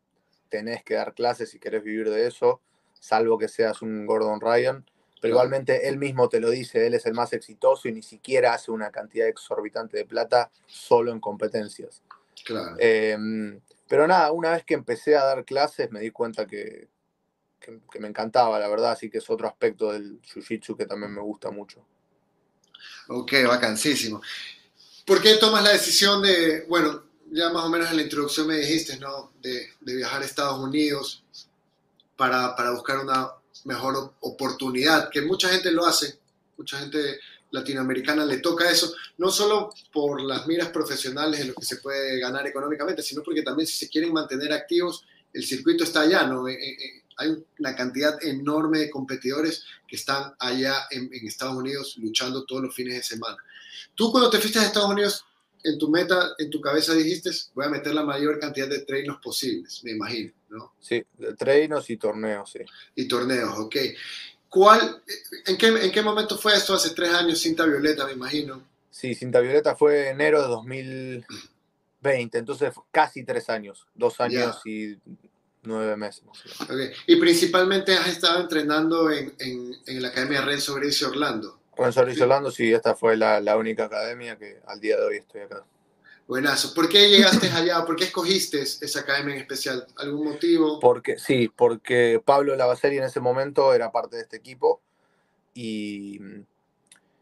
[0.48, 2.60] tenés que dar clases si querés vivir de eso,
[2.98, 4.84] salvo que seas un Gordon Ryan.
[5.20, 8.52] Pero igualmente él mismo te lo dice, él es el más exitoso y ni siquiera
[8.52, 12.02] hace una cantidad exorbitante de plata solo en competencias.
[12.44, 12.76] Claro.
[12.78, 13.58] Em,
[13.88, 16.88] pero nada, una vez que empecé a dar clases me di cuenta que,
[17.58, 21.14] que, que me encantaba, la verdad, así que es otro aspecto del Jiu-Jitsu que también
[21.14, 21.86] me gusta mucho.
[23.08, 24.22] Ok, vacancísimo.
[25.04, 28.58] ¿Por qué tomas la decisión de, bueno, ya más o menos en la introducción me
[28.58, 29.32] dijiste, ¿no?
[29.42, 31.22] De, viajar a Estados Unidos
[32.16, 33.30] para, buscar una
[33.64, 36.18] mejor oportunidad, que mucha gente lo hace,
[36.56, 37.18] mucha gente
[37.50, 42.18] latinoamericana le toca eso, no solo por las miras profesionales en lo que se puede
[42.18, 46.48] ganar económicamente, sino porque también si se quieren mantener activos, el circuito está allá, ¿no?
[46.48, 51.96] Eh, eh, eh, hay una cantidad enorme de competidores que están allá en, Estados Unidos
[51.98, 53.36] luchando todos los fines de semana.
[53.94, 55.24] Tú cuando te fuiste a Estados Unidos,
[55.62, 59.18] en tu meta, en tu cabeza dijiste, voy a meter la mayor cantidad de treinos
[59.22, 60.74] posibles, me imagino, ¿no?
[60.78, 61.02] Sí,
[61.38, 62.60] treinos y torneos, sí.
[62.94, 63.76] Y torneos, ok.
[64.50, 65.02] ¿Cuál,
[65.46, 66.74] en, qué, ¿En qué momento fue esto?
[66.74, 68.62] Hace tres años, Cinta Violeta, me imagino.
[68.90, 74.96] Sí, Cinta Violeta fue enero de 2020, entonces casi tres años, dos años y
[75.66, 76.24] nueve meses.
[77.06, 81.60] Y principalmente has estado entrenando en, en, la Academia Renzo Gracie Orlando.
[81.76, 85.16] Renzo Gracie Orlando, sí, esta fue la, la, única academia que al día de hoy
[85.16, 85.64] estoy acá.
[86.26, 86.72] Buenazo.
[86.72, 87.84] ¿Por qué llegaste allá?
[87.84, 89.86] ¿Por qué escogiste esa academia en especial?
[89.96, 90.80] ¿Algún motivo?
[90.80, 94.80] Porque, sí, porque Pablo Lavaseri en ese momento era parte de este equipo
[95.52, 96.18] y,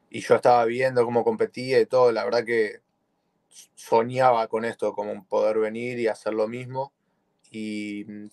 [0.09, 2.13] y yo estaba viendo cómo competía y todo.
[2.13, 2.81] La verdad que
[3.75, 6.93] soñaba con esto, como poder venir y hacer lo mismo
[7.53, 8.27] y mm,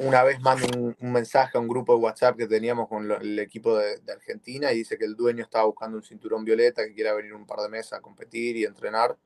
[0.00, 0.66] una vez mando
[1.00, 4.78] un, mensaje a un grupo de WhatsApp que teníamos con el equipo de, Argentina y
[4.78, 7.68] dice que el dueño estaba buscando un cinturón violeta, que quiera venir un par de
[7.68, 9.16] meses a competir y entrenar.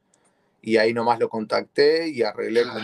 [0.62, 2.82] y ahí nomás lo contacté y arreglé con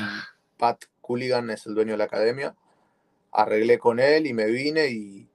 [0.59, 2.55] Pat Cooligan, es el dueño de la academia.
[3.33, 5.29] Arreglé con él y me vine y,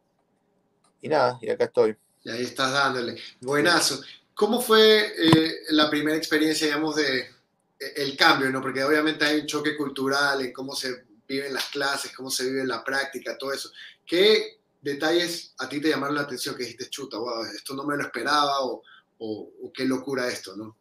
[1.02, 1.96] y nada, y acá estoy.
[2.24, 3.18] Y ahí estás dándole.
[3.42, 4.02] Buenazo.
[4.34, 7.35] ¿Cómo fue eh, la primera experiencia, digamos, de
[7.80, 8.62] el cambio, ¿no?
[8.62, 12.66] Porque obviamente hay un choque cultural en cómo se viven las clases, cómo se vive
[12.66, 13.70] la práctica, todo eso.
[14.06, 17.98] ¿Qué detalles a ti te llamaron la atención que dijiste, chuta, wow, esto no me
[17.98, 18.84] lo esperaba o,
[19.18, 20.78] o, qué locura esto, ¿no?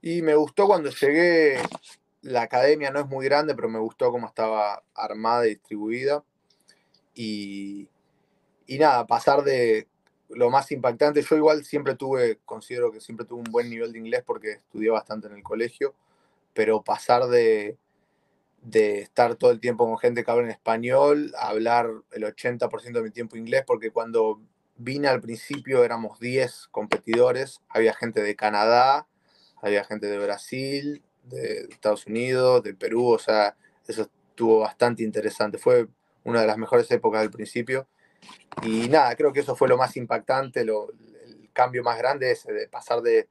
[0.00, 1.60] Y me gustó cuando llegué,
[2.22, 6.22] la academia no es muy grande, pero me gustó cómo estaba armada y distribuida.
[7.14, 7.88] Y,
[8.66, 9.88] y nada, pasar de
[10.28, 13.98] lo más impactante, yo igual siempre tuve, considero que siempre tuve un buen nivel de
[13.98, 15.94] inglés porque estudié bastante en el colegio,
[16.52, 17.76] pero pasar de,
[18.62, 22.92] de estar todo el tiempo con gente que habla en español a hablar el 80%
[22.92, 24.40] de mi tiempo inglés, porque cuando
[24.76, 29.06] vine al principio éramos 10 competidores, había gente de Canadá,
[29.62, 35.58] había gente de Brasil, de Estados Unidos, de Perú, o sea, eso estuvo bastante interesante,
[35.58, 35.88] fue
[36.24, 37.86] una de las mejores épocas del principio.
[38.62, 42.52] Y nada, creo que eso fue lo más impactante, lo, el cambio más grande ese
[42.52, 43.28] de pasar de,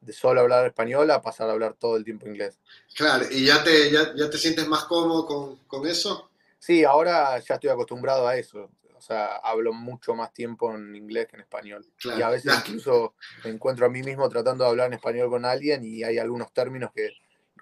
[0.00, 2.58] de, solo hablar español a pasar a hablar todo el tiempo inglés.
[2.94, 6.30] Claro, ¿y ya te, ya, ya te sientes más cómodo con, con eso?
[6.58, 8.70] Sí, ahora ya estoy acostumbrado a eso.
[8.96, 11.86] O sea, hablo mucho más tiempo en inglés que en español.
[12.02, 15.44] y a veces incluso me encuentro a mí mismo tratando de hablar en español con
[15.44, 17.12] alguien y hay algunos términos que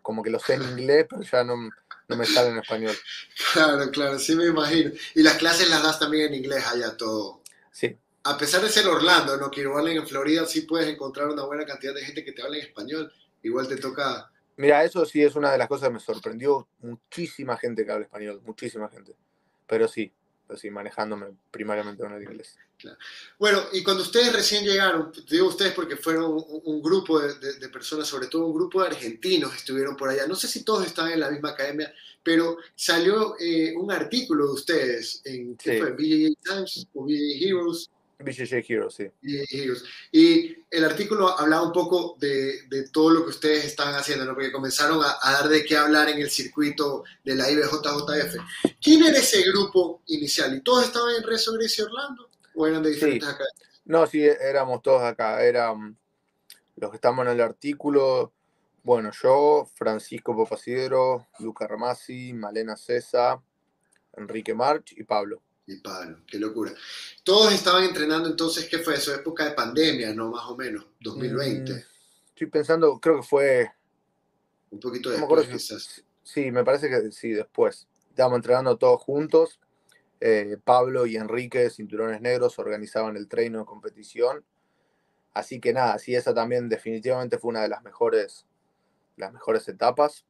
[0.00, 1.70] como que los sé en inglés, pero ya no,
[2.08, 2.96] no me sale en español.
[3.52, 4.90] Claro, claro, sí me imagino.
[5.14, 7.40] Y las clases las das también en inglés allá todo.
[7.70, 7.96] Sí.
[8.24, 9.50] A pesar de ser Orlando, ¿no?
[9.50, 12.56] Que igual en Florida sí puedes encontrar una buena cantidad de gente que te habla
[12.56, 13.12] en español.
[13.42, 14.30] Igual te toca...
[14.56, 16.68] Mira, eso sí es una de las cosas que me sorprendió.
[16.80, 19.14] Muchísima gente que habla español, muchísima gente.
[19.66, 20.12] Pero sí,
[20.48, 22.56] así manejándome primariamente con el inglés.
[23.38, 28.26] Bueno, y cuando ustedes recién llegaron, digo ustedes porque fueron un, grupo de, personas, sobre
[28.26, 31.30] todo un grupo de argentinos estuvieron por allá, no sé si todos estaban en la
[31.30, 35.92] misma academia, pero salió eh, un artículo de ustedes en ¿qué fue?
[35.92, 39.10] BJJ Times o BJJ Heroes, BJJ Heroes, sí.
[40.12, 44.34] Y el artículo hablaba un poco de, de, todo lo que ustedes estaban haciendo, ¿no?
[44.34, 48.36] porque comenzaron a, dar de qué hablar en el circuito de la IBJJF.
[48.80, 50.56] ¿Quién era ese grupo inicial?
[50.56, 52.30] ¿Y todos estaban en Rezo, Grecia y Orlando?
[52.54, 53.44] ¿O eran de diferentes acá?
[53.84, 55.42] No, sí, éramos todos acá.
[55.44, 55.96] Eran
[56.76, 58.32] los que estamos en el artículo.
[58.82, 63.40] Bueno, yo, Francisco Popacidero, Luca Ramasi, Malena César,
[64.16, 66.72] Enrique March y Pablo y Pablo, qué locura.
[67.22, 69.14] Todos estaban entrenando entonces, ¿qué fue eso?
[69.14, 70.30] Época de pandemia, ¿no?
[70.30, 71.72] Más o menos, 2020.
[71.72, 71.76] Mm,
[72.28, 73.70] estoy pensando, creo que fue...
[74.70, 76.04] Un poquito después, quizás.
[76.22, 77.86] Sí, me parece que sí, después.
[78.10, 79.60] Estábamos entrenando todos juntos.
[80.20, 84.44] Eh, Pablo y Enrique, cinturones negros, organizaban el treino de competición.
[85.32, 88.46] Así que nada, sí, esa también definitivamente fue una de las mejores,
[89.16, 90.24] las mejores etapas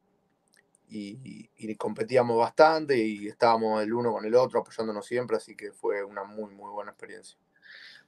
[0.89, 6.03] y, competíamos bastante y estábamos el uno con el otro apoyándonos siempre, así que fue
[6.03, 7.37] una muy, muy buena experiencia.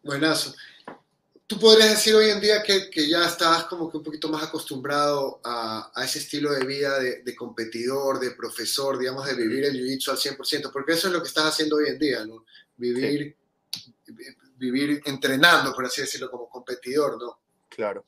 [0.04, 0.56] Buenazo.
[1.46, 4.44] ¿Tú podrías decir hoy en día que, que ya estás como que un poquito más
[4.44, 9.64] acostumbrado a, a ese estilo de vida de, de, competidor, de profesor, digamos, de vivir
[9.64, 10.72] el jiu-jitsu al 100%?
[10.72, 12.46] Porque eso es lo que estás haciendo hoy en día, ¿no?
[12.76, 13.38] Vivir,
[14.58, 17.40] vivir entrenando, por así decirlo, como competidor, ¿no?
[17.70, 18.06] Claro.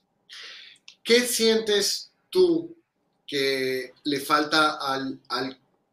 [1.01, 2.78] ¿Qué sientes tú
[3.29, 5.21] que le falta al,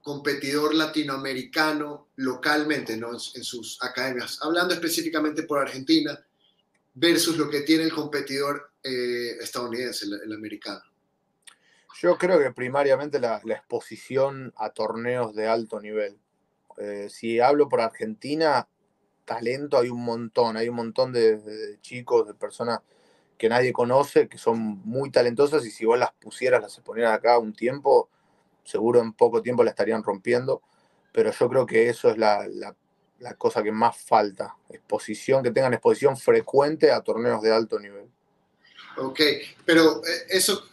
[0.01, 3.11] competidor latinoamericano localmente, ¿no?
[3.11, 6.16] en, sus academias, hablando específicamente por Argentina,
[6.94, 10.81] versus lo que tiene el competidor eh, estadounidense, el, americano.
[12.01, 16.16] Yo creo que primariamente la, exposición a torneos de alto nivel.
[16.79, 18.68] Eh, si hablo por Argentina,
[19.25, 22.79] talento hay un montón, hay un montón de chicos, de personas
[23.38, 27.38] que nadie conoce, que son muy talentosas y si vos las pusieras, las exponieras acá
[27.38, 28.09] un tiempo,
[28.64, 30.62] seguro en poco tiempo la estarían rompiendo,
[31.12, 32.46] pero yo creo que eso es la,
[33.38, 38.09] cosa que más falta, exposición, que tengan exposición frecuente a torneos de alto nivel.
[38.99, 39.20] Ok,
[39.64, 40.64] pero eh, eso,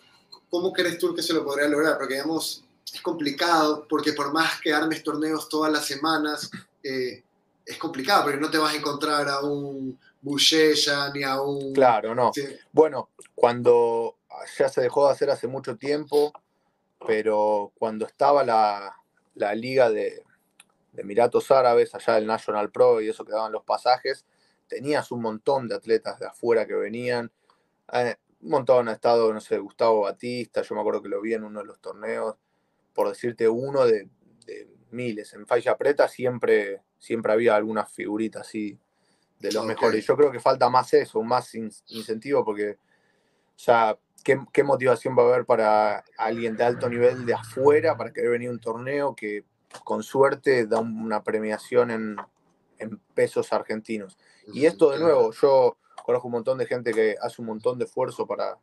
[0.50, 1.98] ¿cómo crees tú que se lo podría lograr?
[1.98, 6.50] Porque digamos, es complicado, porque por más que armes torneos todas las semanas,
[6.82, 7.24] eh,
[7.66, 11.74] es complicado, porque no te vas a encontrar a un Bushella ni a un...
[11.74, 12.32] Claro, no.
[12.72, 14.16] Bueno, cuando
[14.58, 16.32] ya se dejó de hacer hace mucho tiempo,
[17.06, 18.96] pero cuando estaba la,
[19.54, 20.24] liga de,
[20.96, 24.26] Emiratos Árabes, allá del National Pro y eso que daban los pasajes,
[24.68, 27.30] tenías un montón de atletas de afuera que venían.
[27.92, 31.34] Eh, un montón ha estado, no sé, Gustavo Batista, yo me acuerdo que lo vi
[31.34, 32.38] en uno de los torneos,
[32.94, 34.08] por decirte uno de,
[34.92, 35.34] miles.
[35.34, 38.80] En Falla Preta siempre, siempre había alguna figurita así
[39.44, 40.06] de los mejores.
[40.06, 45.26] Yo creo que falta más eso, más incentivo, porque, o sea, ¿qué, motivación va a
[45.28, 49.44] haber para alguien de alto nivel de afuera para querer venir a un torneo que
[49.84, 52.16] con suerte da una premiación en,
[53.14, 54.18] pesos argentinos?
[54.48, 57.86] Y esto de nuevo, yo conozco un montón de gente que hace un montón de
[57.86, 58.58] esfuerzo para,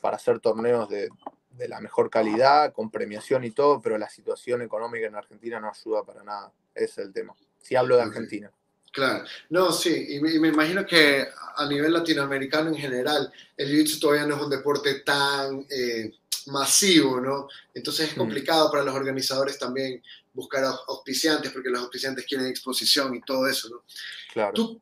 [0.00, 1.10] para hacer torneos de,
[1.50, 5.68] de la mejor calidad, con premiación y todo, pero la situación económica en Argentina no
[5.68, 6.52] ayuda para nada.
[6.74, 7.34] Ese es el tema.
[7.58, 8.50] Si hablo de Argentina.
[8.92, 11.26] Claro, no, sí, y me, imagino que
[11.56, 16.12] a nivel latinoamericano en general, el jiu-jitsu todavía no es un deporte tan eh,
[16.46, 17.48] masivo, ¿no?
[17.72, 18.18] Entonces es mm.
[18.18, 20.02] complicado para los organizadores también
[20.34, 23.84] buscar auspiciantes, porque los auspiciantes quieren exposición y todo eso, ¿no?
[24.32, 24.80] Claro.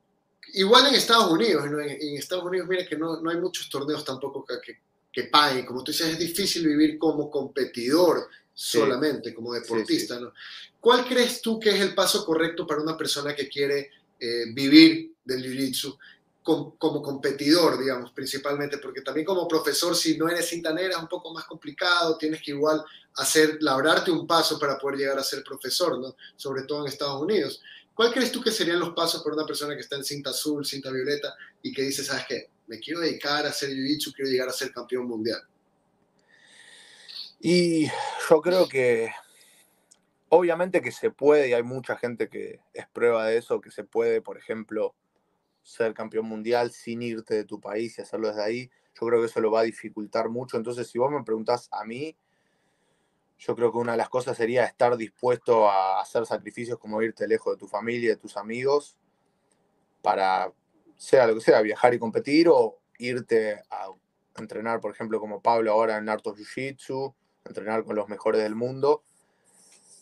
[0.53, 1.79] igual en Estados Unidos, ¿no?
[1.79, 4.79] en, Estados Unidos, mira que no, no hay muchos torneos tampoco que,
[5.11, 5.65] que paguen.
[5.65, 10.19] Como tú dices, es difícil vivir como competidor solamente, como deportista.
[10.19, 10.33] ¿no?
[10.79, 13.91] ¿Cuál crees tú que es el paso correcto para una persona que quiere
[14.21, 15.97] eh, vivir del jiu-jitsu
[16.43, 18.77] como, competidor, digamos, principalmente?
[18.77, 22.41] Porque también como profesor, si no eres cinta negra, es un poco más complicado, tienes
[22.41, 22.83] que igual
[23.15, 26.15] hacer, labrarte un paso para poder llegar a ser profesor, ¿no?
[26.35, 27.61] sobre todo en Estados Unidos.
[27.93, 30.65] ¿Cuál crees tú que serían los pasos para una persona que está en cinta azul,
[30.65, 34.49] cinta violeta y que dice, sabes qué, me quiero dedicar a hacer jiu-jitsu, quiero llegar
[34.49, 35.41] a ser campeón mundial?
[37.41, 39.11] Y yo creo que
[40.33, 43.83] obviamente que se puede y hay mucha gente que es prueba de eso, que se
[43.83, 44.95] puede, por ejemplo,
[45.61, 48.71] ser campeón mundial sin irte de tu país y hacerlo desde ahí.
[48.93, 50.55] Yo creo que eso lo va a dificultar mucho.
[50.55, 52.15] Entonces, si vos me preguntás a mí,
[53.39, 57.27] yo creo que una de las cosas sería estar dispuesto a hacer sacrificios como irte
[57.27, 58.97] lejos de tu familia, de tus amigos,
[60.01, 60.53] para,
[60.95, 63.89] sea lo que sea, viajar y competir o irte a
[64.37, 67.13] entrenar, por ejemplo, como Pablo ahora en Arto Jiu-Jitsu,
[67.43, 69.03] entrenar con los mejores del mundo.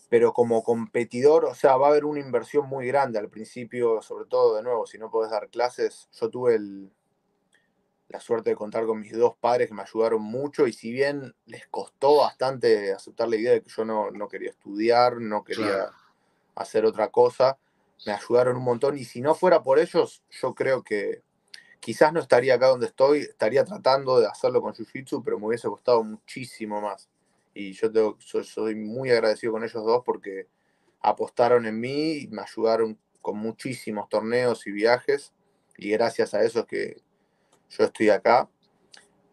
[0.10, 4.26] Pero como competidor, o sea, va a haber una inversión muy grande al principio, sobre
[4.26, 6.10] todo, de nuevo, si no podés dar clases.
[6.12, 6.92] Yo tuve el,
[8.10, 11.36] la suerte de contar con mis dos padres que me ayudaron mucho y si bien
[11.46, 15.92] les costó bastante aceptar la idea de que yo no, quería estudiar, no quería
[16.56, 17.60] hacer otra cosa,
[18.08, 21.22] me ayudaron un montón y si no fuera por ellos, yo creo que
[21.80, 25.68] quizás no estaría acá donde estoy, estaría tratando de hacerlo con Jiu-Jitsu, pero me hubiese
[25.68, 27.08] costado muchísimo más.
[27.60, 30.48] Y yo, soy muy agradecido con ellos dos porque
[31.02, 35.34] apostaron en mí y me ayudaron con muchísimos torneos y viajes
[35.78, 37.02] y gracias a eso es que
[37.70, 38.50] yo estoy acá,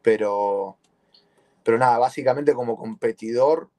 [0.02, 0.76] pero,
[1.62, 3.70] pero nada, básicamente como competidor,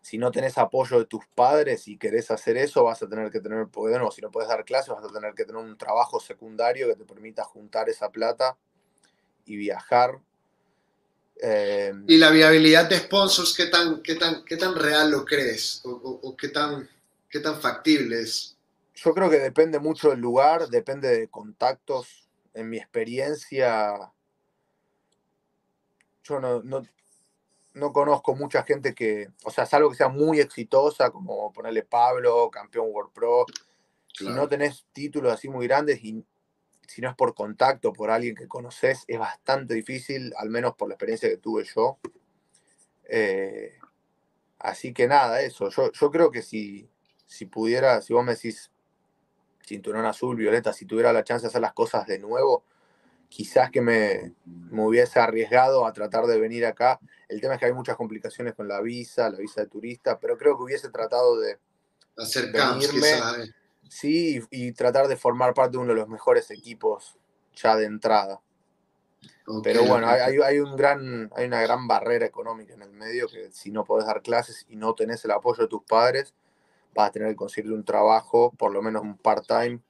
[0.00, 3.40] si no tenés apoyo de tus padres y querés hacer eso, vas a tener que
[3.40, 6.20] tener, poder, o si no puedes dar clases, vas a tener que tener un trabajo
[6.20, 8.56] secundario que te permita juntar esa plata
[9.44, 10.22] y viajar.
[11.44, 15.80] Eh, ¿Y la viabilidad de sponsors, qué tan, qué tan, qué tan real lo crees?
[15.84, 16.88] ¿O, qué, tan,
[17.28, 18.56] qué tan factible es?
[18.94, 24.12] Yo creo que depende mucho del lugar, depende de contactos, en mi experiencia,
[26.22, 26.62] yo no,
[27.74, 32.50] no, conozco mucha gente que, o sea, salvo que sea muy exitosa, como ponerle Pablo,
[32.52, 33.46] campeón World Pro.
[34.14, 36.24] Si no tenés títulos así muy grandes y
[36.86, 40.88] si no es por contacto, por alguien que conoces, es bastante difícil, al menos por
[40.88, 41.98] la experiencia que tuve yo.
[43.04, 43.78] Eh,
[44.58, 45.68] así que nada, eso.
[45.70, 46.88] Yo, yo creo que si,
[47.26, 48.70] si pudiera, si vos me decís,
[49.64, 52.64] cinturón azul, violeta, si tuviera la chance de hacer las cosas de nuevo,
[53.32, 54.34] quizás que me,
[54.72, 57.00] hubiese arriesgado a tratar de venir acá.
[57.28, 60.36] El tema es que hay muchas complicaciones con la visa, la visa de turista, pero
[60.36, 61.58] creo que hubiese tratado de
[63.42, 63.52] eh.
[63.92, 67.18] Sí, y, tratar de formar parte de uno de los mejores equipos
[67.54, 68.40] ya de entrada.
[69.62, 73.52] pero bueno, hay, hay, un gran, hay una gran barrera económica en el medio que
[73.52, 76.34] si no podés dar clases y no tenés el apoyo de tus padres,
[76.94, 79.80] vas a tener que conseguir un trabajo, por lo menos un part-time,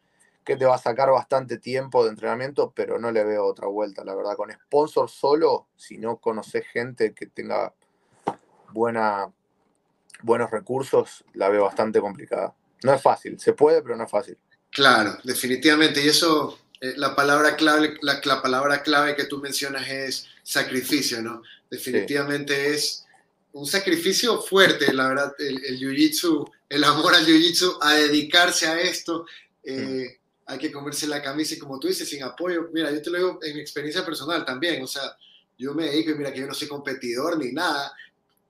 [0.44, 4.04] que te va a sacar bastante tiempo de entrenamiento, pero no le veo otra vuelta,
[4.04, 4.34] la verdad.
[4.34, 7.72] Con sponsor solo, si no conoces gente que tenga
[8.72, 9.32] buena,
[10.22, 12.56] buenos recursos, la veo bastante complicada.
[12.82, 14.36] No es fácil, se puede, pero no es fácil.
[14.70, 16.02] Claro, definitivamente.
[16.04, 21.42] Y eso, eh, la, palabra clave, la, palabra clave que tú mencionas es sacrificio, ¿no?
[21.70, 23.04] Definitivamente es
[23.52, 28.80] un sacrificio fuerte, la verdad, el, el jiu-jitsu el amor al jiu-jitsu, a dedicarse a
[28.80, 29.26] esto.
[29.62, 32.70] Eh, hay que comerse la camisa y como tú dices, sin apoyo.
[32.72, 34.82] Mira, yo te lo digo en mi experiencia personal también.
[34.82, 35.02] O sea,
[35.58, 37.92] yo me dedico y mira que yo no soy competidor ni nada.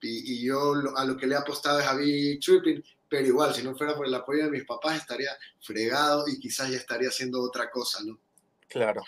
[0.00, 2.84] Y, yo a lo que le he apostado es a Big Tripping.
[3.12, 6.70] Pero igual, si no fuera por el apoyo de mis papás, estaría fregado y quizás
[6.70, 8.18] ya estaría haciendo otra cosa, ¿no?
[8.72, 9.02] Claro.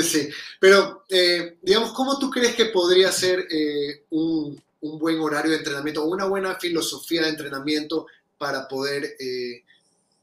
[0.00, 5.50] sí, pero eh, digamos, ¿cómo tú crees que podría ser eh, un, un, buen horario
[5.50, 8.06] de entrenamiento o una buena filosofía de entrenamiento
[8.38, 9.64] para poder, eh,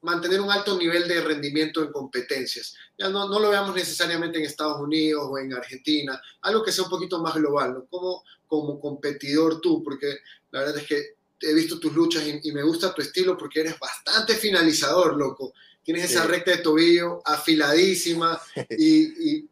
[0.01, 2.73] mantener un alto nivel de rendimiento en competencias.
[2.97, 6.85] Ya no, no lo veamos necesariamente en Estados Unidos o en Argentina, algo que sea
[6.85, 7.85] un poquito más global, ¿no?
[7.87, 10.19] Como, como competidor tú, porque
[10.51, 13.79] la verdad es que he visto tus luchas y, me gusta tu estilo porque eres
[13.79, 15.53] bastante finalizador, loco.
[15.83, 19.49] Tienes esa recta de tobillo afiladísima y, y,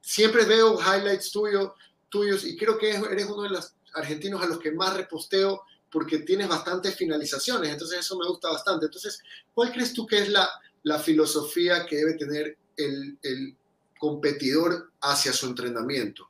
[0.00, 1.74] siempre veo highlights tuyo,
[2.08, 6.18] tuyos y creo que eres uno de los argentinos a los que más reposteo porque
[6.18, 8.86] tienes bastantes finalizaciones, entonces eso me gusta bastante.
[8.86, 9.22] Entonces,
[9.54, 10.48] ¿cuál crees tú que es la,
[10.82, 13.56] la filosofía que debe tener el, el
[13.98, 16.28] competidor hacia su entrenamiento?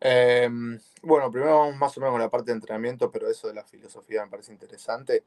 [0.00, 3.54] Em, bueno, primero vamos más o menos con la parte de entrenamiento, pero eso de
[3.54, 5.24] la filosofía me parece interesante.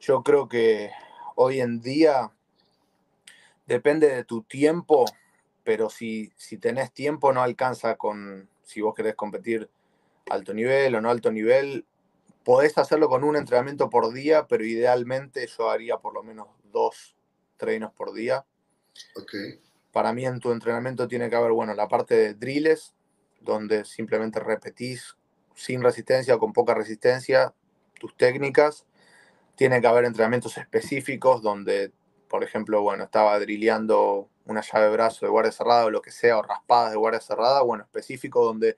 [0.00, 0.90] Yo creo que
[1.36, 2.32] hoy en día
[3.66, 5.04] depende de tu tiempo,
[5.62, 9.70] pero si, si tenés tiempo no alcanza con, si vos querés competir
[10.30, 11.86] alto nivel o no alto nivel,
[12.44, 17.16] podés hacerlo con un entrenamiento por día, pero idealmente yo haría por lo menos dos
[17.56, 18.44] treinos por día.
[19.16, 19.60] Okay.
[19.92, 22.93] Para mí en tu entrenamiento tiene que haber, bueno, la parte de drills,
[23.44, 25.16] donde simplemente repetís
[25.54, 27.54] sin resistencia o con poca resistencia
[28.00, 28.86] tus técnicas.
[29.56, 31.92] Tiene que haber entrenamientos específicos donde,
[32.28, 36.10] por ejemplo, bueno, estaba drilleando una llave de brazo de guardia cerrada o lo que
[36.10, 38.76] sea, o raspadas de guardia cerrada, bueno, específico donde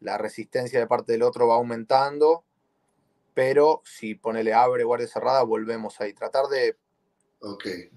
[0.00, 2.44] la resistencia de parte del otro va aumentando
[3.36, 6.14] pero si ponele abre, guardia cerrada, volvemos ahí.
[6.14, 6.78] Tratar de,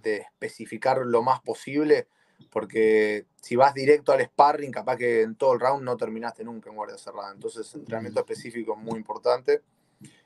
[0.01, 2.10] de especificar lo más posible,
[2.52, 6.69] porque si vas directo al sparring, capaz que en todo el round no terminaste nunca
[6.69, 7.32] en guardia cerrada.
[7.32, 9.62] Entonces, entrenamiento específico es muy importante.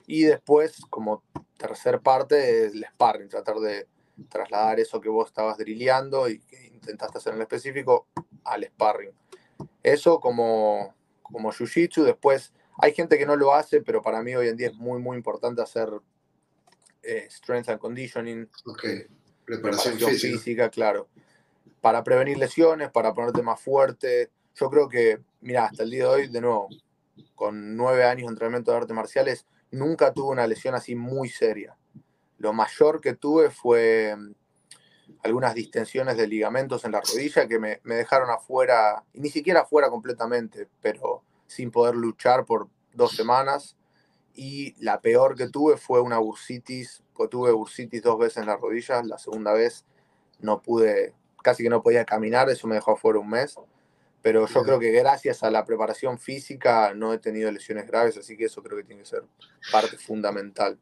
[0.07, 1.23] Y después, como
[1.57, 3.87] tercer parte, el sparring, tratar de
[4.29, 8.07] trasladar eso que vos estabas drilleando y que intentaste hacer en el específico
[8.43, 9.11] al sparring.
[9.81, 14.47] Eso como, como jiu-jitsu, después hay gente que no lo hace, pero para mí hoy
[14.47, 15.89] en día es muy, muy importante hacer
[17.01, 18.49] eh, strength and conditioning.
[18.65, 18.85] Ok,
[19.45, 20.69] preparación, física.
[20.69, 21.07] claro.
[21.83, 24.31] Para prevenir lesiones, para ponerte más fuerte.
[24.55, 26.69] Yo creo que, mira, hasta el día de hoy, de nuevo,
[27.35, 31.75] con nueve años de entrenamiento de artes marciales, nunca tuve una lesión así muy seria.
[32.37, 34.33] Lo mayor que tuve fue mm,
[35.23, 39.89] algunas distensiones de ligamentos en la rodilla que me, me dejaron afuera, ni siquiera afuera
[39.89, 43.75] completamente, pero sin poder luchar por dos semanas.
[44.33, 48.61] Y la peor que tuve fue una bursitis, pues tuve bursitis dos veces en las
[48.61, 49.85] rodillas, la segunda vez
[50.39, 51.13] no pude,
[51.43, 53.55] casi que no podía caminar, eso me dejó afuera un mes.
[54.23, 58.37] Pero yo creo que gracias a la preparación física no he tenido lesiones graves, así
[58.37, 59.23] que eso creo que tiene que ser
[59.69, 60.79] parte fundamental.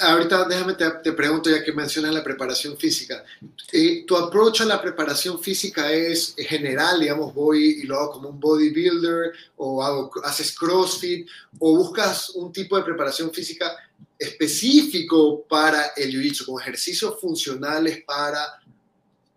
[0.00, 3.24] Ahorita déjame te, pregunto, ya que mencionas la preparación física.
[3.72, 8.28] Eh, ¿Tu approach a la preparación física es general, digamos, voy y lo hago como
[8.28, 11.26] un bodybuilder, o hago, haces CrossFit,
[11.58, 13.76] o buscas un tipo de preparación física
[14.16, 18.60] específico para el jiu-jitsu, como ejercicios funcionales para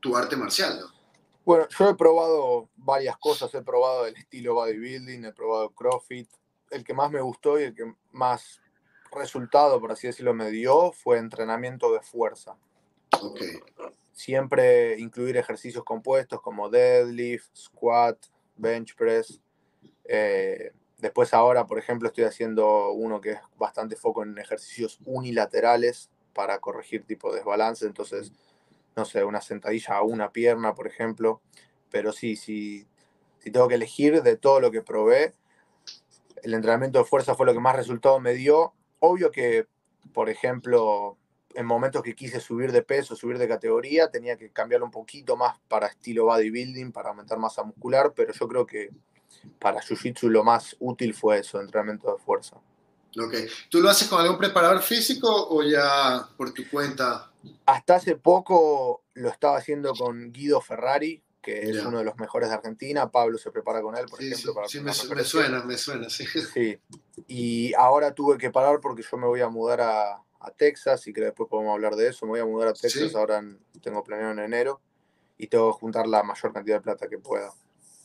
[0.01, 0.79] tu arte marcial?
[0.79, 1.01] ¿no?
[1.43, 6.29] Bueno, yo he probado varias cosas, he probado el estilo bodybuilding, he probado CrossFit.
[6.69, 8.61] El que más me gustó y el que más
[9.11, 12.55] resultado, por así decirlo, me dio fue entrenamiento de fuerza.
[14.13, 18.17] Siempre incluir ejercicios compuestos como deadlift, squat,
[18.55, 19.41] bench press.
[20.05, 26.09] Eh, después ahora, por ejemplo, estoy haciendo uno que es bastante foco en ejercicios unilaterales
[26.33, 27.85] para corregir tipo de desbalance.
[27.85, 28.31] Entonces,
[28.95, 31.41] no sé, una sentadilla a una pierna, por ejemplo.
[31.89, 32.87] Pero sí, sí,
[33.39, 35.33] si tengo que elegir de todo lo que probé,
[36.43, 39.67] el entrenamiento de fuerza fue lo que más resultado me dio obvio que,
[40.13, 41.17] por ejemplo,
[41.53, 45.35] en momentos que quise subir de peso, subir de categoría, tenía que cambiarlo un poquito
[45.35, 48.89] más para estilo bodybuilding, para aumentar masa muscular, pero yo creo que
[49.59, 52.57] para Jiu-Jitsu lo más útil fue eso, entrenamiento de fuerza.
[53.19, 53.33] Ok.
[53.69, 57.30] ¿Tú lo haces con algún preparador físico o ya por tu cuenta?
[57.65, 62.49] Hasta hace poco lo estaba haciendo con Guido Ferrari, que es uno de los mejores
[62.49, 63.11] de Argentina.
[63.11, 64.53] Pablo se prepara con él, por ejemplo.
[64.67, 66.25] Sí, me, suena, me suena, sí.
[66.25, 66.79] Sí,
[67.27, 71.13] y ahora tuve que parar porque yo me voy a mudar a, a Texas y
[71.13, 72.25] que después podemos hablar de eso.
[72.25, 73.43] Me voy a mudar a Texas, ahora
[73.81, 74.81] tengo planeado en enero
[75.37, 77.51] y tengo que juntar la mayor cantidad de plata que pueda.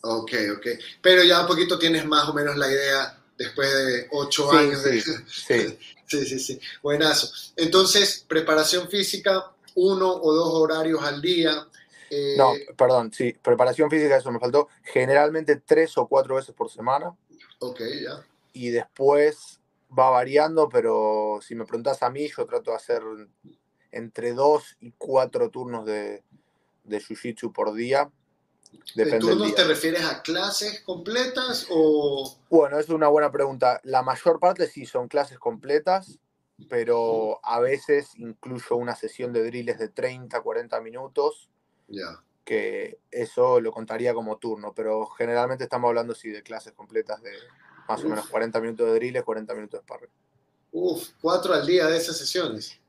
[0.02, 0.66] Ok, ok.
[1.02, 4.82] Pero ya un poquito tienes más o menos la idea después de ocho años.
[4.82, 5.78] Sí, sí.
[6.06, 6.60] sí, sí, sí.
[6.82, 7.30] Buenazo.
[7.56, 11.66] Entonces, preparación física, uno o dos horarios al día
[12.36, 14.68] no, eh, perdón, sí, preparación física, eso me faltó.
[14.82, 17.14] Generalmente tres o cuatro veces por semana.
[17.58, 18.24] Ok, ya.
[18.52, 19.60] Y después
[19.96, 23.02] va variando, pero si me preguntas a mí, yo trato de hacer
[23.90, 26.22] entre dos y cuatro turnos de,
[26.84, 28.10] de jiu-jitsu por día.
[28.94, 32.38] Depende turnos te refieres a clases completas o...?
[32.50, 33.80] Bueno, es una buena pregunta.
[33.84, 36.18] La mayor parte sí son clases completas
[36.68, 41.50] pero a veces incluyo una sesión de drills de 30, 40 minutos.
[41.88, 42.22] Ya.
[42.44, 47.32] Que eso lo contaría como turno, pero generalmente estamos hablando sí de clases completas de
[47.88, 50.10] más o menos 40 minutos de drills, 40 minutos de sparring.
[50.72, 52.80] Uf, cuatro al día de esas sesiones.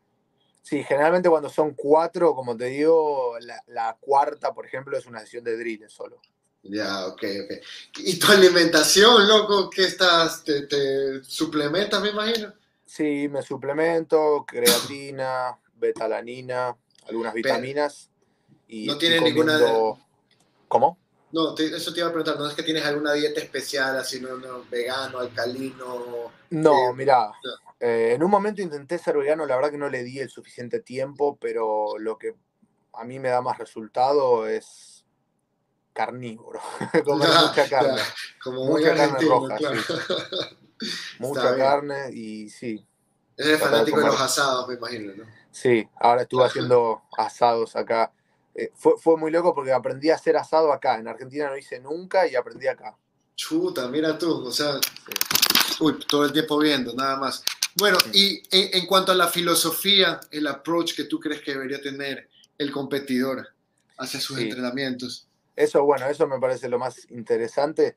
[0.67, 3.37] Sí, generalmente cuando son cuatro, como te digo,
[3.67, 6.19] la, cuarta, por ejemplo, es una sesión de drills solo.
[6.61, 7.53] Ya, ok, ok.
[7.99, 9.69] ¿Y tu alimentación, loco?
[9.69, 10.43] ¿Qué estás?
[10.43, 12.53] ¿Te, te suplementas, me imagino?
[12.85, 16.75] Sí, me suplemento, creatina, betalanina,
[17.07, 18.09] algunas vitaminas.
[18.67, 19.57] Y no tiene ninguna.
[20.67, 20.99] ¿Cómo?
[21.31, 24.65] No, eso te iba a preguntar, ¿no es que tienes alguna dieta especial, así, no,
[24.69, 26.29] vegano, alcalino?
[26.49, 27.31] No, mira,
[27.79, 30.79] eh, en un momento intenté ser vegano, la verdad que no le di el suficiente
[30.79, 32.35] tiempo, pero lo que
[32.93, 35.05] a mí me da más resultado es
[35.93, 36.59] carnívoro,
[37.05, 38.01] comer mucha carne.
[38.43, 39.57] como mucha carne roja,
[41.19, 42.85] Mucha carne y sí.
[43.35, 45.23] Eres fanático de, los asados, me imagino, ¿no?
[45.51, 48.11] Sí, ahora estuve haciendo asados acá.
[48.53, 50.99] Eh, fue, fue, muy loco porque aprendí a hacer asado acá.
[50.99, 52.95] En Argentina no hice nunca y aprendí acá.
[53.35, 54.79] Chuta, mira tú, o sea,
[55.79, 57.43] uy, todo el tiempo viendo, nada más.
[57.77, 62.29] Bueno, y en, cuanto a la filosofía, el approach que tú crees que debería tener
[62.57, 63.47] el competidor
[63.97, 65.27] hacia sus entrenamientos.
[65.55, 67.95] Eso, bueno, eso me parece lo más interesante.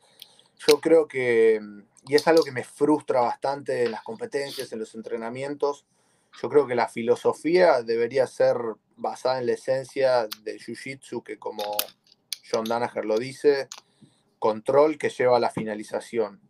[0.67, 1.61] Yo creo que
[2.07, 5.87] y es algo que me frustra bastante en las competencias, en los entrenamientos.
[6.41, 8.57] Yo creo que la filosofía debería ser
[8.97, 11.63] basada en la esencia de Jiu-Jitsu, que como
[12.51, 13.69] John Danaher lo dice,
[14.39, 16.41] control que lleva a la finalización.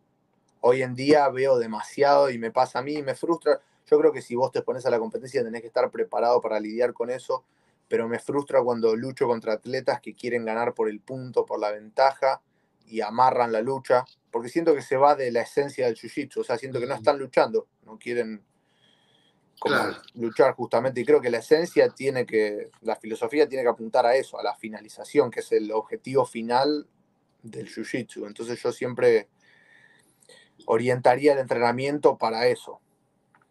[0.61, 3.59] Hoy en día veo demasiado y me pasa a mí y me frustra.
[3.85, 6.59] Yo creo que si vos te pones a la competencia tenés que estar preparado para
[6.59, 7.43] lidiar con eso,
[7.87, 11.71] pero me frustra cuando lucho contra atletas que quieren ganar por el punto, por la
[11.71, 12.41] ventaja
[12.85, 16.43] y amarran la lucha porque siento que se va de la esencia del jiu-jitsu, o
[16.43, 18.41] sea, siento que no están luchando, no quieren
[20.15, 24.15] luchar justamente, y creo que la esencia tiene que, la filosofía tiene que apuntar a
[24.15, 26.87] eso, a la finalización, que es el objetivo final
[27.43, 29.27] del jiu-jitsu, entonces yo siempre
[30.65, 32.79] orientaría el entrenamiento para eso.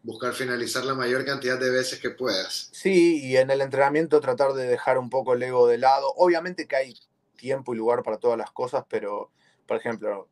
[0.03, 2.71] Buscar finalizar la mayor cantidad de veces que puedas.
[2.73, 6.13] Sí, y en el entrenamiento tratar de dejar un poco el ego de lado.
[6.17, 6.95] Obviamente que hay
[7.37, 9.31] tiempo y lugar para todas las cosas, pero,
[9.67, 10.29] por ejemplo,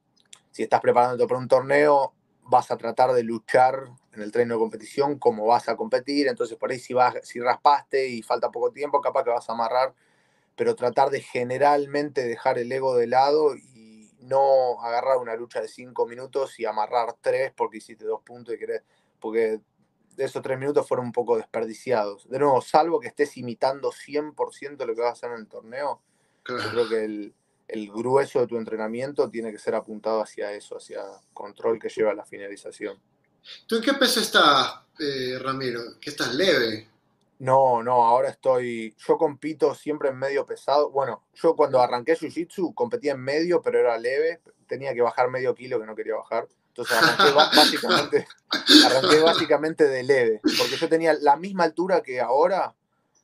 [0.50, 4.56] si estás preparándote para un torneo, vas a tratar de luchar en el tren de
[4.56, 8.72] competición como vas a competir, entonces por ahí si, vas, si raspaste y falta poco
[8.72, 9.94] tiempo, capaz que vas a amarrar,
[10.56, 13.77] pero tratar de generalmente dejar el ego de lado y
[14.28, 18.58] no agarrar una lucha de cinco minutos y amarrar tres porque hiciste dos puntos y
[18.58, 18.82] querés,
[19.18, 19.60] porque
[20.16, 22.28] esos tres minutos fueron un poco desperdiciados.
[22.28, 26.02] De nuevo, salvo que estés imitando 100% lo que vas a hacer en el torneo,
[26.46, 27.34] yo creo que el,
[27.92, 31.02] grueso de tu entrenamiento tiene que ser apuntado hacia eso, hacia
[31.34, 32.98] control que lleva a la finalización.
[33.66, 35.80] ¿Tú en qué peso estás, eh, Ramiro?
[36.00, 36.88] ¿Que estás leve?
[37.38, 38.94] No, no, ahora estoy.
[38.98, 40.90] Yo compito siempre en medio pesado.
[40.90, 44.40] Bueno, yo cuando arranqué Jiu-Jitsu competía en medio, pero era leve.
[44.66, 46.48] Tenía que bajar medio kilo que no quería bajar.
[46.68, 48.26] Entonces arranqué, básicamente,
[48.86, 50.40] arranqué básicamente de leve.
[50.42, 52.74] Porque yo tenía la misma altura que ahora,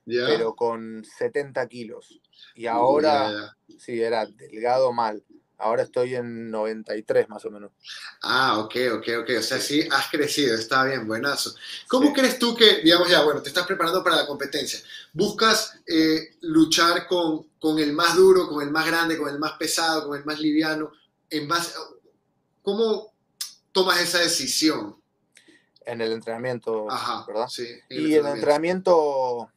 [0.06, 2.20] pero con 70 kilos.
[2.54, 5.24] Y ahora, sí, era delgado mal.
[5.64, 7.72] Ahora estoy en 93 más o menos.
[8.20, 9.30] Ah, ok, ok, ok.
[9.38, 11.54] O sea, sí, has crecido, está bien, buenazo.
[11.88, 14.80] ¿Cómo crees tú que, digamos ya, bueno, te estás preparando para la competencia?
[15.14, 19.52] ¿Buscas eh, luchar con, con, el más duro, con el más grande, con el más
[19.52, 20.92] pesado, con el más liviano?
[21.30, 21.72] En base,
[22.60, 23.14] ¿Cómo
[23.72, 24.96] tomas esa decisión?
[25.86, 27.48] En el entrenamiento, Ajá, ¿verdad?
[27.48, 27.66] Sí.
[27.88, 29.50] y en el entrenamiento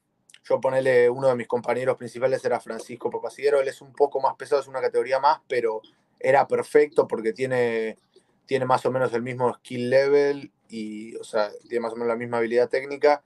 [0.47, 4.35] yo ponele, uno de mis compañeros principales era Francisco Papasiero, él es un poco más
[4.35, 5.81] pesado, es una categoría más, pero
[6.19, 7.97] era perfecto porque tiene,
[8.45, 12.09] tiene más o menos el mismo skill level y, o sea, tiene más o menos
[12.09, 13.23] la misma habilidad técnica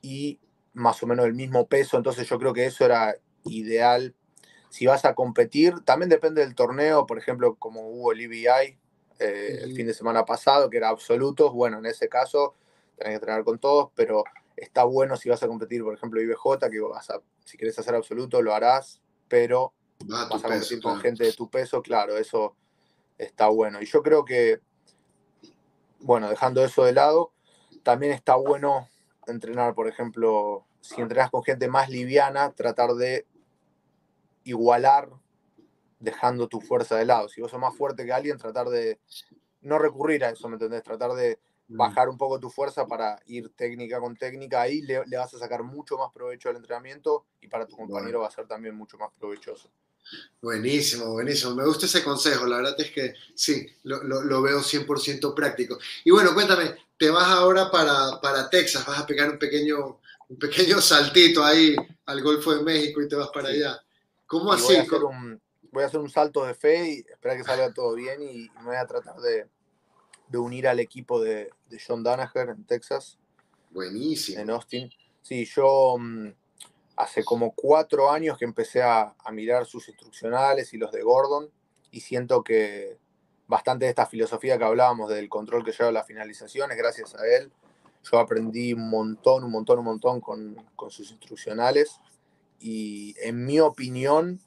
[0.00, 0.38] y
[0.74, 4.14] más o menos el mismo peso, entonces yo creo que eso era ideal.
[4.70, 8.78] Si vas a competir, también depende del torneo, por ejemplo, como hubo el EBI
[9.18, 12.54] eh, el fin de semana pasado, que era absolutos, bueno, en ese caso
[12.96, 14.24] tenés que entrenar con todos, pero
[14.56, 17.94] está bueno si vas a competir, por ejemplo, IBJ, que vas a, si quieres hacer
[17.94, 19.72] absoluto, lo harás, pero
[20.06, 22.56] vas a competir con gente de tu peso, claro, eso
[23.18, 23.80] está bueno.
[23.80, 24.60] Y yo creo que,
[26.00, 27.32] bueno, dejando eso de lado,
[27.82, 28.88] también está bueno
[29.26, 33.26] entrenar, por ejemplo, si entrenas con gente más liviana, tratar de
[34.44, 35.10] igualar
[36.00, 37.28] dejando tu fuerza de lado.
[37.28, 38.98] Si vos sos más fuerte que alguien, tratar de
[39.60, 40.82] no recurrir a eso, ¿me entendés?
[40.82, 41.38] Tratar de.
[41.76, 45.62] Bajar un poco tu fuerza para ir técnica con técnica, ahí le, vas a sacar
[45.62, 49.10] mucho más provecho al entrenamiento y para tu compañero va a ser también mucho más
[49.18, 49.70] provechoso.
[50.40, 51.54] Buenísimo, buenísimo.
[51.54, 52.44] Me gusta ese consejo.
[52.46, 55.78] La verdad es que sí, lo, lo, lo veo 100% práctico.
[56.04, 60.38] Y bueno, cuéntame, te vas ahora para, para Texas, vas a pegar un pequeño, un
[60.38, 61.74] pequeño saltito ahí
[62.06, 63.80] al Golfo de México y te vas para allá.
[64.26, 64.66] ¿Cómo así?
[64.66, 67.72] Voy a, hacer un, voy a, hacer un, salto de fe y esperar que salga
[67.72, 69.48] todo bien y me voy a tratar de,
[70.32, 73.18] de unir al equipo de, de, John Danaher en Texas.
[73.70, 74.40] Buenísimo.
[74.40, 74.90] En Austin.
[75.20, 76.28] Sí, yo mm,
[76.96, 81.50] hace como cuatro años que empecé a, a, mirar sus instruccionales y los de Gordon
[81.90, 82.98] y siento que
[83.46, 87.26] bastante de esta filosofía que hablábamos del control que lleva a las finalizaciones, gracias a
[87.26, 87.52] él,
[88.10, 92.00] yo aprendí un montón, un montón, un montón con, con sus instruccionales
[92.58, 94.40] y en mi opinión,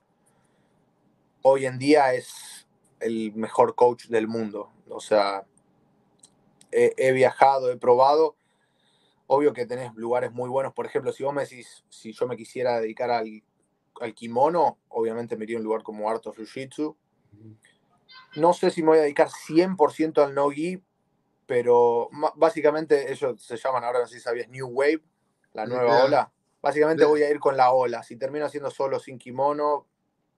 [1.41, 2.65] hoy en día es
[2.99, 4.71] el mejor coach del mundo.
[4.89, 5.45] O sea,
[6.76, 8.36] he, he, viajado, he probado.
[9.28, 10.73] Obvio que tenés lugares muy buenos.
[10.73, 13.43] Por ejemplo, si vos me decís, si yo me quisiera dedicar al,
[14.01, 16.95] al kimono, obviamente me iría a un lugar como Art of Jiu-Jitsu.
[18.36, 20.84] No sé si me voy a dedicar 100% al no-gi,
[21.45, 25.01] pero básicamente ellos se llaman, ahora no sé si sabías, New Wave,
[25.53, 26.03] la nueva yeah.
[26.03, 26.32] ola.
[26.61, 27.09] Básicamente yeah.
[27.09, 28.03] voy a ir con la ola.
[28.03, 29.88] Si termino haciendo solo sin kimono,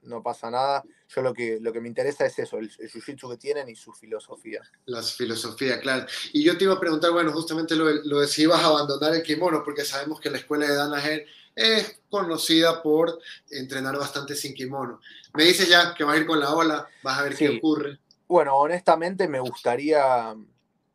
[0.01, 0.83] no pasa nada.
[1.09, 3.75] Yo lo que, lo que me interesa es eso, el, el jiu-jitsu que tienen y
[3.75, 4.61] su filosofía.
[4.85, 6.05] La filosofía, claro.
[6.33, 9.15] Y yo te iba a preguntar, bueno, justamente lo, lo de si ibas a abandonar
[9.15, 11.25] el kimono, porque sabemos que la escuela de Danaher
[11.57, 13.19] es conocida por
[13.49, 15.01] entrenar bastante sin kimono.
[15.33, 17.45] Me dices ya que vas a ir con la ola, vas a ver sí.
[17.47, 17.99] qué ocurre.
[18.27, 20.35] Bueno, honestamente me gustaría,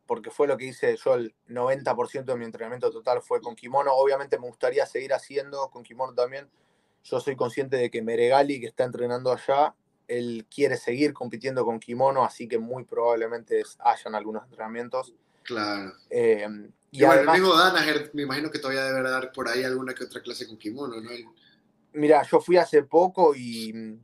[0.05, 3.91] porque fue lo que hice yo, el 90% de mi entrenamiento total fue con kimono.
[3.93, 6.49] Obviamente me gustaría seguir haciendo con kimono también,
[7.03, 9.75] yo soy consciente de que Meregali, que está entrenando allá,
[10.07, 15.13] él quiere seguir compitiendo con kimono, así que muy probablemente hayan algunos entrenamientos.
[15.43, 15.93] Claro.
[16.09, 16.47] Eh,
[16.91, 19.63] y, y bueno, además, el mismo Danaher, me imagino que todavía debe dar por ahí
[19.63, 21.09] alguna que otra clase con kimono, ¿no?
[21.93, 24.01] Mira, yo fui hace poco y mm,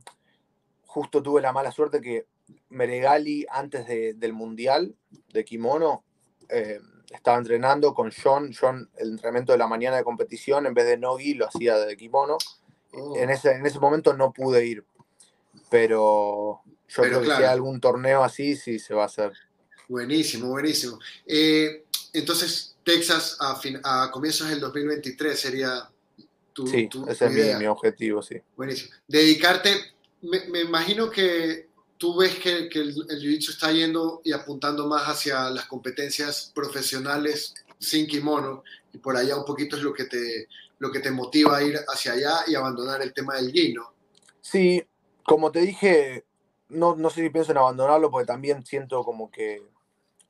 [0.86, 2.26] justo tuve la mala suerte que
[2.68, 4.94] Meregali, antes de, del Mundial
[5.32, 6.04] de kimono,
[6.48, 6.80] eh,
[7.10, 8.52] estaba entrenando con John.
[8.58, 11.96] John, el entrenamiento de la mañana de competición, en vez de no-gi, lo hacía de
[11.96, 12.38] kimono.
[12.92, 13.16] Oh.
[13.16, 14.84] En, ese, en ese momento no pude ir,
[15.70, 17.40] pero yo pero creo claro.
[17.40, 19.32] que si algún torneo así, sí se va a hacer.
[19.88, 20.98] Buenísimo, buenísimo.
[21.26, 25.88] Eh, entonces, Texas a, fin, a, comienzos del 2023 sería
[26.52, 28.36] tu, sí, tu, ese tu es mi, mi, objetivo, sí.
[28.56, 28.92] Buenísimo.
[29.06, 29.76] Dedicarte,
[30.22, 34.86] me, me imagino que tú ves que, que el, el jiu-jitsu está yendo y apuntando
[34.86, 38.62] más hacia las competencias profesionales sin kimono
[38.92, 40.48] y por allá un poquito es lo que te,
[40.80, 43.92] lo que te motiva a ir hacia allá y abandonar el tema del gi, ¿no?
[44.40, 44.82] Sí,
[45.24, 46.24] como te dije,
[46.70, 49.62] no, no sé si pienso en abandonarlo porque también siento como que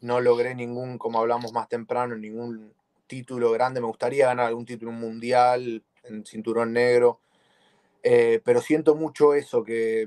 [0.00, 2.74] no logré ningún, como hablamos más temprano, ningún
[3.06, 3.80] título grande.
[3.80, 7.20] Me gustaría ganar algún título mundial en cinturón negro,
[8.02, 10.02] eh, pero siento mucho eso, que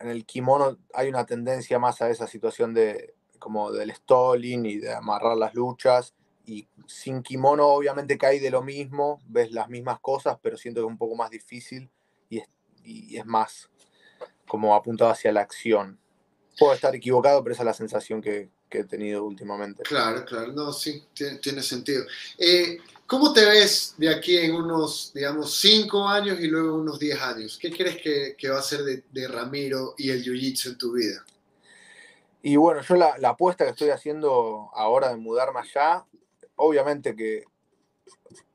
[0.00, 4.78] en el kimono hay una tendencia más a esa situación de como del stalling y
[4.78, 6.14] de amarrar las luchas
[6.48, 10.86] y sin kimono obviamente cae de lo mismo, ves las mismas cosas, pero siento que
[10.86, 11.90] es un poco más difícil
[12.30, 12.48] y es,
[12.82, 13.68] y es más
[14.46, 15.98] como apuntado hacia la acción.
[16.58, 19.82] Puedo estar equivocado, pero esa es la sensación que, que he tenido últimamente.
[19.82, 22.04] Claro, claro, no, sí, tiene, tiene sentido.
[22.38, 27.20] Eh, ¿Cómo te ves de aquí en unos, digamos, 5 años y luego unos 10
[27.20, 27.58] años?
[27.60, 30.92] ¿Qué crees que, que va a ser de, de, Ramiro y el Jiu-Jitsu en tu
[30.92, 31.24] vida?
[32.40, 36.06] Y bueno, yo la, la, apuesta que estoy haciendo ahora de mudarme allá
[36.58, 37.44] obviamente que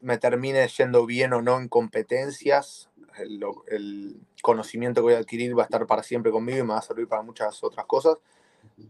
[0.02, 5.64] me termine yendo bien o no en competencias, el, conocimiento que voy a adquirir va
[5.64, 8.18] a estar para siempre conmigo y me va a servir para muchas otras cosas,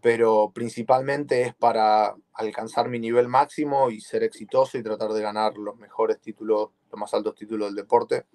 [0.02, 5.56] pero principalmente es para alcanzar mi nivel máximo y ser exitoso y tratar de ganar
[5.58, 8.26] los mejores títulos, los más altos títulos del deporte.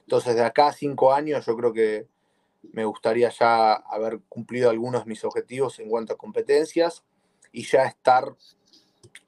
[0.00, 2.06] Entonces, de acá a cinco años, yo creo que
[2.72, 7.04] me gustaría ya haber cumplido algunos de mis objetivos en cuanto a competencias
[7.50, 8.34] y ya estar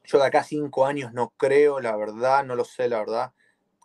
[0.04, 3.32] yo de acá a cinco años no creo, la verdad, no lo sé, la verdad,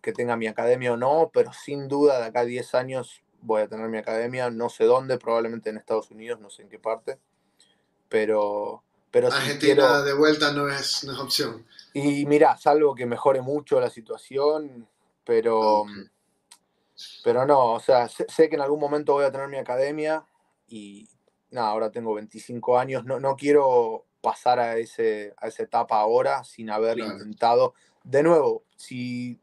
[0.02, 3.62] que tenga mi academia o no, pero sin duda de acá a 10 años voy
[3.62, 6.80] a tener mi academia, no sé dónde, probablemente en Estados Unidos, no sé en qué
[6.80, 7.20] parte,
[8.08, 8.84] pero...
[9.12, 10.04] pero Argentina quiero...
[10.04, 11.66] de vuelta no es, no es opción.
[11.94, 14.88] Y mira, salvo que mejore mucho la situación,
[15.24, 15.82] pero...
[15.82, 16.10] Okay.
[17.24, 20.26] Pero no, o sea, sé, sé, que en algún momento voy a tener mi academia
[20.68, 21.08] y
[21.50, 26.44] nada, ahora tengo 25 años, no, no quiero pasar a, ese, a esa etapa ahora
[26.44, 27.14] sin haber claro.
[27.14, 27.74] intentado.
[28.04, 29.40] De nuevo, si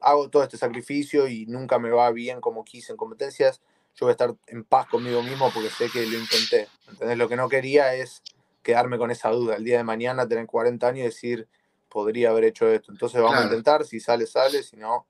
[0.00, 3.60] hago todo este sacrificio y nunca me va bien como quise en competencias,
[3.94, 6.68] yo voy a estar en paz conmigo mismo porque sé que lo intenté.
[6.88, 7.16] ¿Entendés?
[7.16, 8.22] Lo que no quería es
[8.62, 9.56] quedarme con esa duda.
[9.56, 11.48] El día de mañana tener 40 años y decir,
[11.88, 12.92] podría haber hecho esto.
[12.92, 13.48] Entonces vamos claro.
[13.48, 15.06] a intentar, si sale, sale, si no,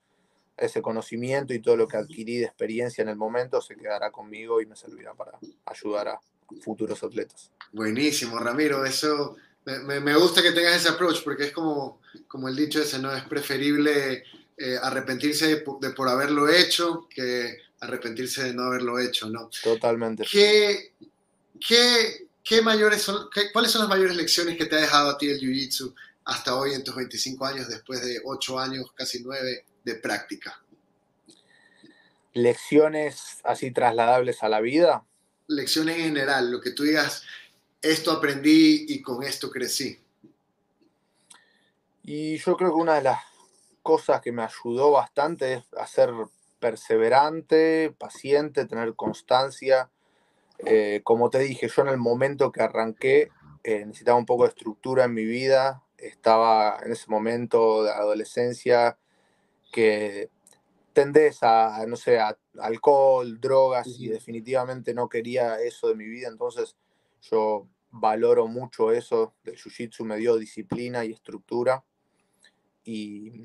[0.57, 4.61] ese conocimiento y todo lo que adquirí de experiencia en el momento se quedará conmigo
[4.61, 6.21] y me servirá para ayudar a
[6.61, 7.51] futuros atletas.
[7.73, 8.85] Buenísimo, Ramiro.
[8.85, 13.15] Eso Me, gusta que tengas ese approach porque es como, como el dicho ese, ¿no?
[13.15, 14.25] Es preferible
[14.57, 15.49] eh, arrepentirse
[15.81, 19.51] de, por haberlo hecho que arrepentirse de no haberlo hecho, ¿no?
[19.63, 20.25] Totalmente.
[20.31, 20.93] ¿Qué,
[21.67, 25.29] qué, qué mayores son, ¿Cuáles son las mayores lecciones que te ha dejado a ti
[25.29, 25.95] el Jiu-Jitsu
[26.25, 30.63] hasta hoy en tus 25 años, después de 8 años, casi 9 de práctica?
[32.37, 35.05] ¿Lecciones así trasladables a la vida?
[35.49, 37.23] Lecciones en general, lo que tú digas,
[37.81, 40.01] esto aprendí y con esto crecí.
[42.03, 43.21] Y yo creo que una de las
[43.83, 46.11] cosas que me ayudó bastante es ser
[46.59, 49.91] perseverante, paciente, tener constancia.
[50.59, 53.31] Eh, como te dije, yo en el momento que arranqué
[53.65, 55.83] eh, necesitaba un poco de estructura en mi vida.
[55.99, 58.99] Estaba en ese momento de adolescencia
[59.73, 60.31] que
[60.97, 66.29] tendés a, no sé, a alcohol, drogas y definitivamente no quería eso de mi vida.
[66.29, 66.75] Entonces
[67.21, 71.85] yo valoro mucho eso del Jiu-Jitsu, me dio disciplina y estructura.
[72.83, 73.43] Y,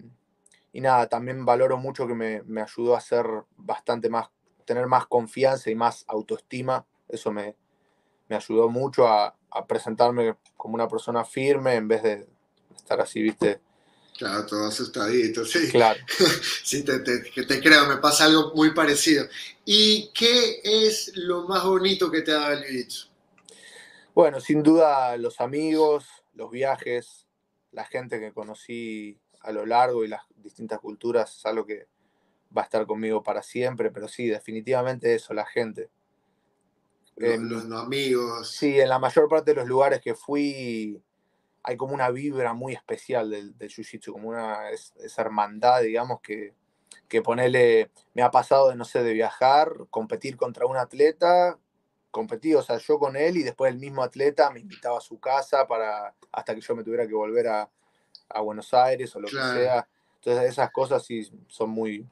[0.74, 3.26] nada, también valoro mucho que me, ayudó a ser
[3.58, 4.30] bastante más,
[4.64, 6.86] tener más confianza y más autoestima.
[7.10, 7.58] Eso me,
[8.30, 9.36] ayudó mucho a,
[9.68, 12.30] presentarme como una persona firme en vez de
[12.78, 13.60] estar así, viste.
[14.18, 15.70] Claro, todo asustadito, sí.
[15.70, 16.00] Claro.
[16.64, 19.26] sí, te, te, creo, me pasa algo muy parecido.
[19.66, 23.12] ¿Y qué es lo más bonito que te ha dado el jiu
[24.14, 27.28] bueno, sin duda los amigos, los viajes,
[27.72, 31.88] la gente que conocí a lo largo y las distintas culturas es algo que
[32.56, 35.90] va a estar conmigo para siempre, pero sí, definitivamente eso, la gente.
[37.16, 38.50] Los, amigos.
[38.50, 41.02] Sí, en la mayor parte de los lugares que fui
[41.64, 46.54] hay como una vibra muy especial del, del jiu-jitsu, como una esa hermandad, digamos, que,
[47.08, 51.60] que ponerle, me ha pasado de, no sé, de viajar, competir contra un atleta,
[52.10, 55.20] competí, o sea, yo con él y después el mismo atleta me invitaba a su
[55.20, 57.70] casa para hasta que yo me tuviera que volver a,
[58.42, 59.86] Buenos Aires o lo que sea.
[60.16, 62.08] Entonces esas cosas sí son muy,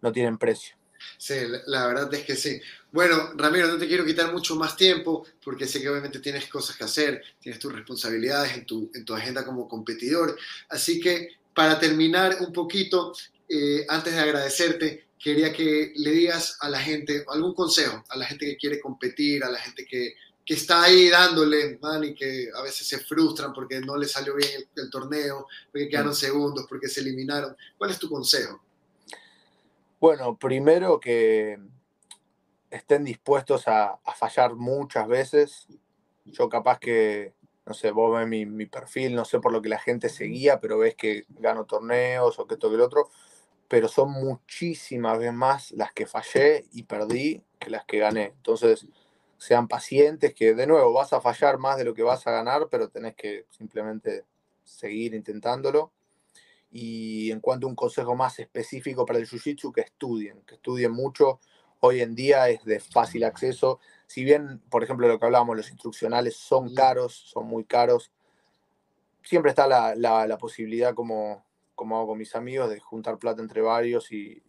[0.00, 0.76] no tienen precio.
[1.18, 1.34] Sí,
[1.66, 2.60] la verdad es que sí.
[2.90, 6.76] Bueno, Ramiro, no te quiero quitar mucho más tiempo porque sé que obviamente tienes cosas
[6.76, 10.36] que hacer, tienes tus responsabilidades en tu, en tu agenda como competidor.
[10.68, 13.14] Así que para terminar un poquito,
[13.48, 18.26] eh, antes de agradecerte, quería que le digas a la gente algún consejo, a la
[18.26, 22.60] gente que quiere competir, a la gente que, está ahí dándole, man, y que a
[22.60, 26.14] veces se frustran porque no les salió bien el, torneo, porque quedaron mm.
[26.14, 27.56] segundos, porque se eliminaron.
[27.78, 28.62] ¿Cuál es tu consejo?
[30.02, 31.60] Bueno, primero que
[32.70, 35.68] estén dispuestos a, fallar muchas veces.
[36.24, 37.34] Yo capaz que,
[37.64, 40.58] no sé, vos ves mi, mi, perfil, no sé por lo que la gente seguía,
[40.58, 43.10] pero ves que gano torneos o que esto el otro
[43.68, 48.34] pero son muchísimas veces más las que fallé y perdí que las que gané.
[48.36, 48.86] Entonces,
[49.38, 52.68] sean pacientes, que de nuevo vas a fallar más de lo que vas a ganar,
[52.70, 54.24] pero tenés que simplemente
[54.64, 55.92] seguir intentándolo.
[56.72, 60.92] Y en cuanto a un consejo más específico para el Jiu-Jitsu, que estudien, que estudien
[60.92, 61.38] mucho.
[61.80, 63.78] Hoy en día es de fácil acceso.
[64.06, 68.10] Si bien, por ejemplo, lo que hablábamos, los instruccionales son caros, son muy caros,
[69.22, 71.44] siempre está la, la posibilidad como
[71.82, 74.40] como hago con mis amigos, de juntar plata entre varios y,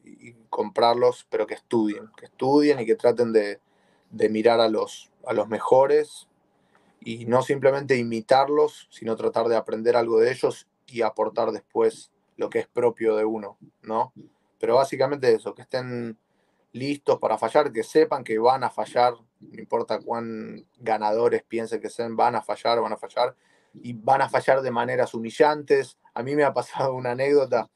[0.51, 3.59] comprarlos, pero que estudien, que estudien y que traten de,
[4.29, 6.27] mirar a los, a los mejores
[6.99, 12.11] y no simplemente imitarlos, sino tratar de aprender algo de ellos y aportar después
[12.43, 14.13] lo que es propio de uno, ¿no?
[14.59, 16.17] Pero básicamente eso, que estén
[16.73, 21.89] listos para fallar, que sepan que van a fallar, no importa cuán ganadores piensen que
[21.89, 23.35] sean, van a fallar, van a fallar,
[23.73, 25.97] y van a fallar de maneras humillantes.
[26.13, 27.69] A mí me ha pasado una anécdota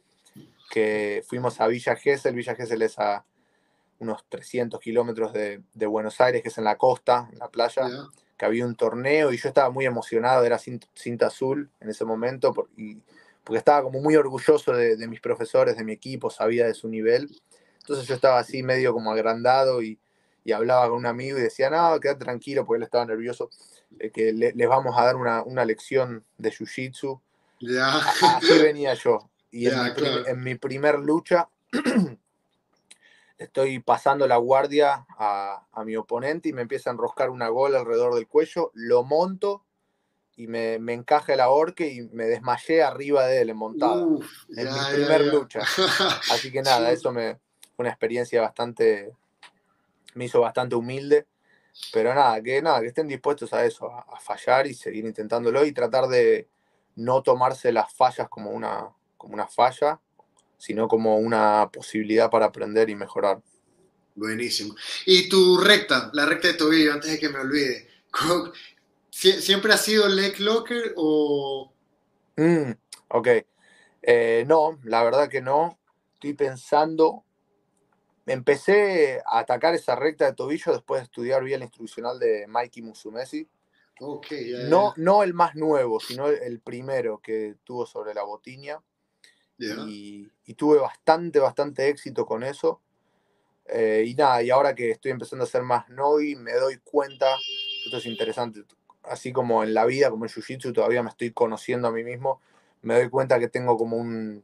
[0.70, 2.36] que fuimos a Villa Gesell.
[2.36, 3.26] Villa Gesell es a
[4.00, 7.88] unos 300 kilómetros de, Buenos Aires, que es en la costa, en la playa,
[8.38, 12.54] que había un torneo y yo estaba muy emocionado, era cinta, azul en ese momento,
[13.48, 17.30] porque estaba como muy orgulloso de, mis profesores, de mi equipo, sabía de su nivel.
[17.80, 19.98] Entonces yo estaba así medio como agrandado y,
[20.44, 23.50] y hablaba con un amigo y decía, no, quédate tranquilo, porque él estaba nervioso.
[24.00, 27.22] Eh, que les vamos a dar una, lección de Jiu-Jitsu.
[28.22, 29.30] Así venía yo.
[29.50, 31.48] Y en, mi primer lucha
[33.38, 38.14] estoy pasando la guardia a, mi oponente y me empieza a enroscar una gola alrededor
[38.14, 39.64] del cuello, lo monto
[40.38, 44.02] y me, encaja el ahorque y me desmayé arriba de él en montada.
[44.02, 45.62] en mi primer lucha.
[46.32, 47.36] Así que nada, eso me
[47.76, 49.12] fue una experiencia bastante,
[50.14, 51.28] me hizo bastante humilde
[51.92, 55.72] pero nada, que nada, que estén dispuestos a eso, a, fallar y seguir intentándolo y
[55.72, 56.48] tratar de
[56.96, 60.00] no tomarse las fallas como una, como una falla,
[60.58, 63.42] sino como una posibilidad para aprender y mejorar.
[64.16, 64.76] Buenísimo.
[65.06, 67.88] Y tu recta, la recta de tobillo, antes de que me olvide,
[69.18, 71.74] ¿Siempre ha sido leg locker o...?
[72.36, 72.72] Mm,
[73.08, 73.28] ok.
[74.04, 75.80] Eh, no, la verdad que no.
[76.14, 77.24] Estoy pensando...
[78.28, 82.84] Empecé a atacar esa recta de tobillo después de estudiar bien el instruccional de Mikey
[82.84, 83.48] Musumesi.
[84.00, 88.80] Okay, no, no el más nuevo, sino el primero que tuvo sobre la botiña.
[89.58, 92.82] Y, tuve bastante, bastante éxito con eso.
[93.66, 97.28] Eh, y nada, y ahora que estoy empezando a hacer más NOI, me doy cuenta,
[97.86, 98.64] esto es interesante,
[99.10, 102.42] así como en la vida, como en Jiu-Jitsu, todavía me estoy conociendo a mí mismo,
[102.82, 104.44] me doy cuenta que tengo como un,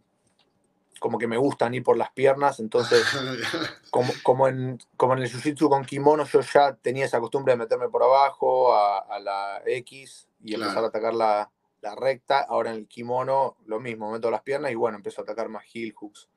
[0.99, 3.03] como que me gustan ir por las piernas, entonces,
[3.91, 7.57] como, como, en, como en el Jiu-Jitsu con kimono, yo ya tenía esa costumbre de
[7.57, 11.49] meterme por abajo a, la X y empezar a atacar la,
[11.81, 15.23] la recta, ahora en el kimono lo mismo, meto las piernas y bueno, empiezo a
[15.23, 16.29] atacar más heel hooks.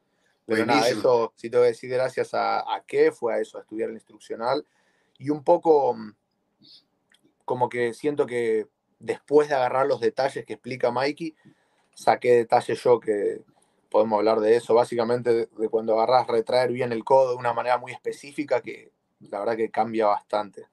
[0.45, 3.59] Pero nada, eso sí te voy a decir gracias a, a qué, fue a eso,
[3.59, 4.65] a estudiar el instruccional.
[5.19, 6.15] Y un poco mm,
[7.47, 8.67] como que siento que
[8.99, 11.35] después de agarrar los detalles que explica Mikey,
[11.95, 13.43] saqué detalles yo que
[13.91, 17.79] podemos hablar de eso, básicamente de, cuando agarras retraer bien el codo de una manera
[17.79, 20.69] muy específica que la verdad que cambia bastante.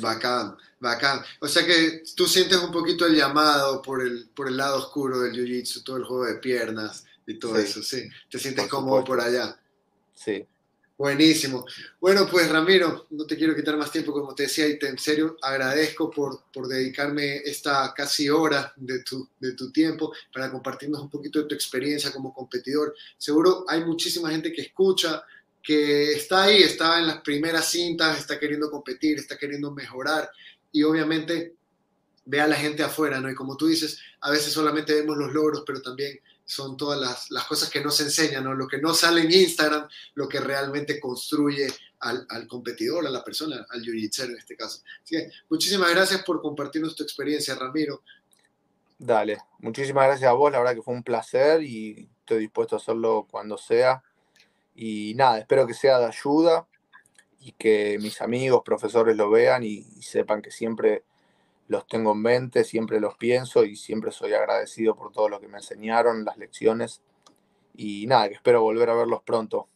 [0.00, 1.20] Bacán, bacán.
[1.40, 5.20] O sea que tú sientes un poquito el llamado por el, por el lado oscuro
[5.20, 8.08] del jiu-jitsu, todo el juego de piernas y todo eso, sí.
[8.30, 9.58] Te sientes cómodo por allá.
[10.14, 10.46] Sí.
[10.96, 11.66] Buenísimo.
[12.00, 14.98] Bueno, pues Ramiro, no te quiero quitar más tiempo, como te decía, y te, en
[14.98, 21.00] serio agradezco por, por dedicarme esta casi hora de tu, de tu tiempo para compartirnos
[21.00, 22.94] un poquito de tu experiencia como competidor.
[23.18, 25.24] Seguro hay muchísima gente que escucha,
[25.60, 30.30] que está ahí, está en las primeras cintas, está queriendo competir, está queriendo mejorar
[30.70, 31.54] y obviamente
[32.26, 33.28] ve a la gente afuera, ¿no?
[33.28, 37.30] Y como tú dices, a veces solamente vemos los logros, pero también son todas las,
[37.30, 38.54] las cosas que no se enseñan, ¿no?
[38.54, 41.66] Lo que no sale en Instagram, lo que realmente construye
[42.00, 44.82] al, al competidor, a la persona, al jiu en este caso.
[45.02, 48.02] Así que muchísimas gracias por compartirnos tu experiencia, Ramiro.
[48.98, 52.78] Dale, muchísimas gracias a vos, la verdad que fue un placer y estoy dispuesto a
[52.78, 54.02] hacerlo cuando sea
[54.74, 56.66] y nada, espero que sea de ayuda
[57.38, 61.04] y que mis amigos, profesores lo vean y, sepan que siempre
[61.68, 65.48] los tengo en mente, siempre los pienso y siempre soy agradecido por todo lo que
[65.48, 67.00] me enseñaron, las lecciones.
[67.76, 69.68] Y nada, que espero volver a verlos pronto.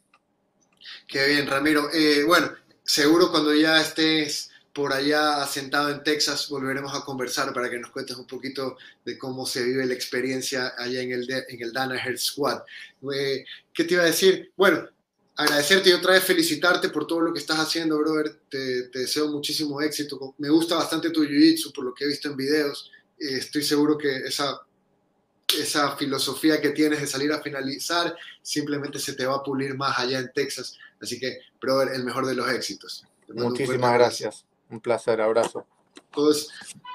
[1.06, 1.88] Qué bien, Ramiro.
[1.92, 2.52] Eh, bueno,
[2.84, 7.90] seguro cuando ya estés por allá sentado en Texas volveremos a conversar para que nos
[7.90, 12.62] cuentes un poquito de cómo se vive la experiencia allá en el, en el Squad.
[13.12, 14.52] Eh, ¿Qué te iba a decir?
[14.56, 14.88] Bueno,
[15.38, 18.40] agradecerte y otra vez felicitarte por todo lo que estás haciendo, brother.
[18.48, 20.34] Te, deseo muchísimo éxito.
[20.38, 22.90] Me gusta bastante tu jiu-jitsu por lo que he visto en videos.
[23.18, 24.60] Eh, estoy seguro que esa,
[25.56, 29.96] esa filosofía que tienes de salir a finalizar simplemente se te va a pulir más
[29.96, 30.76] allá en Texas.
[31.00, 33.04] Así que, brother, el mejor de los éxitos.
[33.28, 34.44] Muchísimas gracias.
[34.68, 35.64] Un placer, abrazo.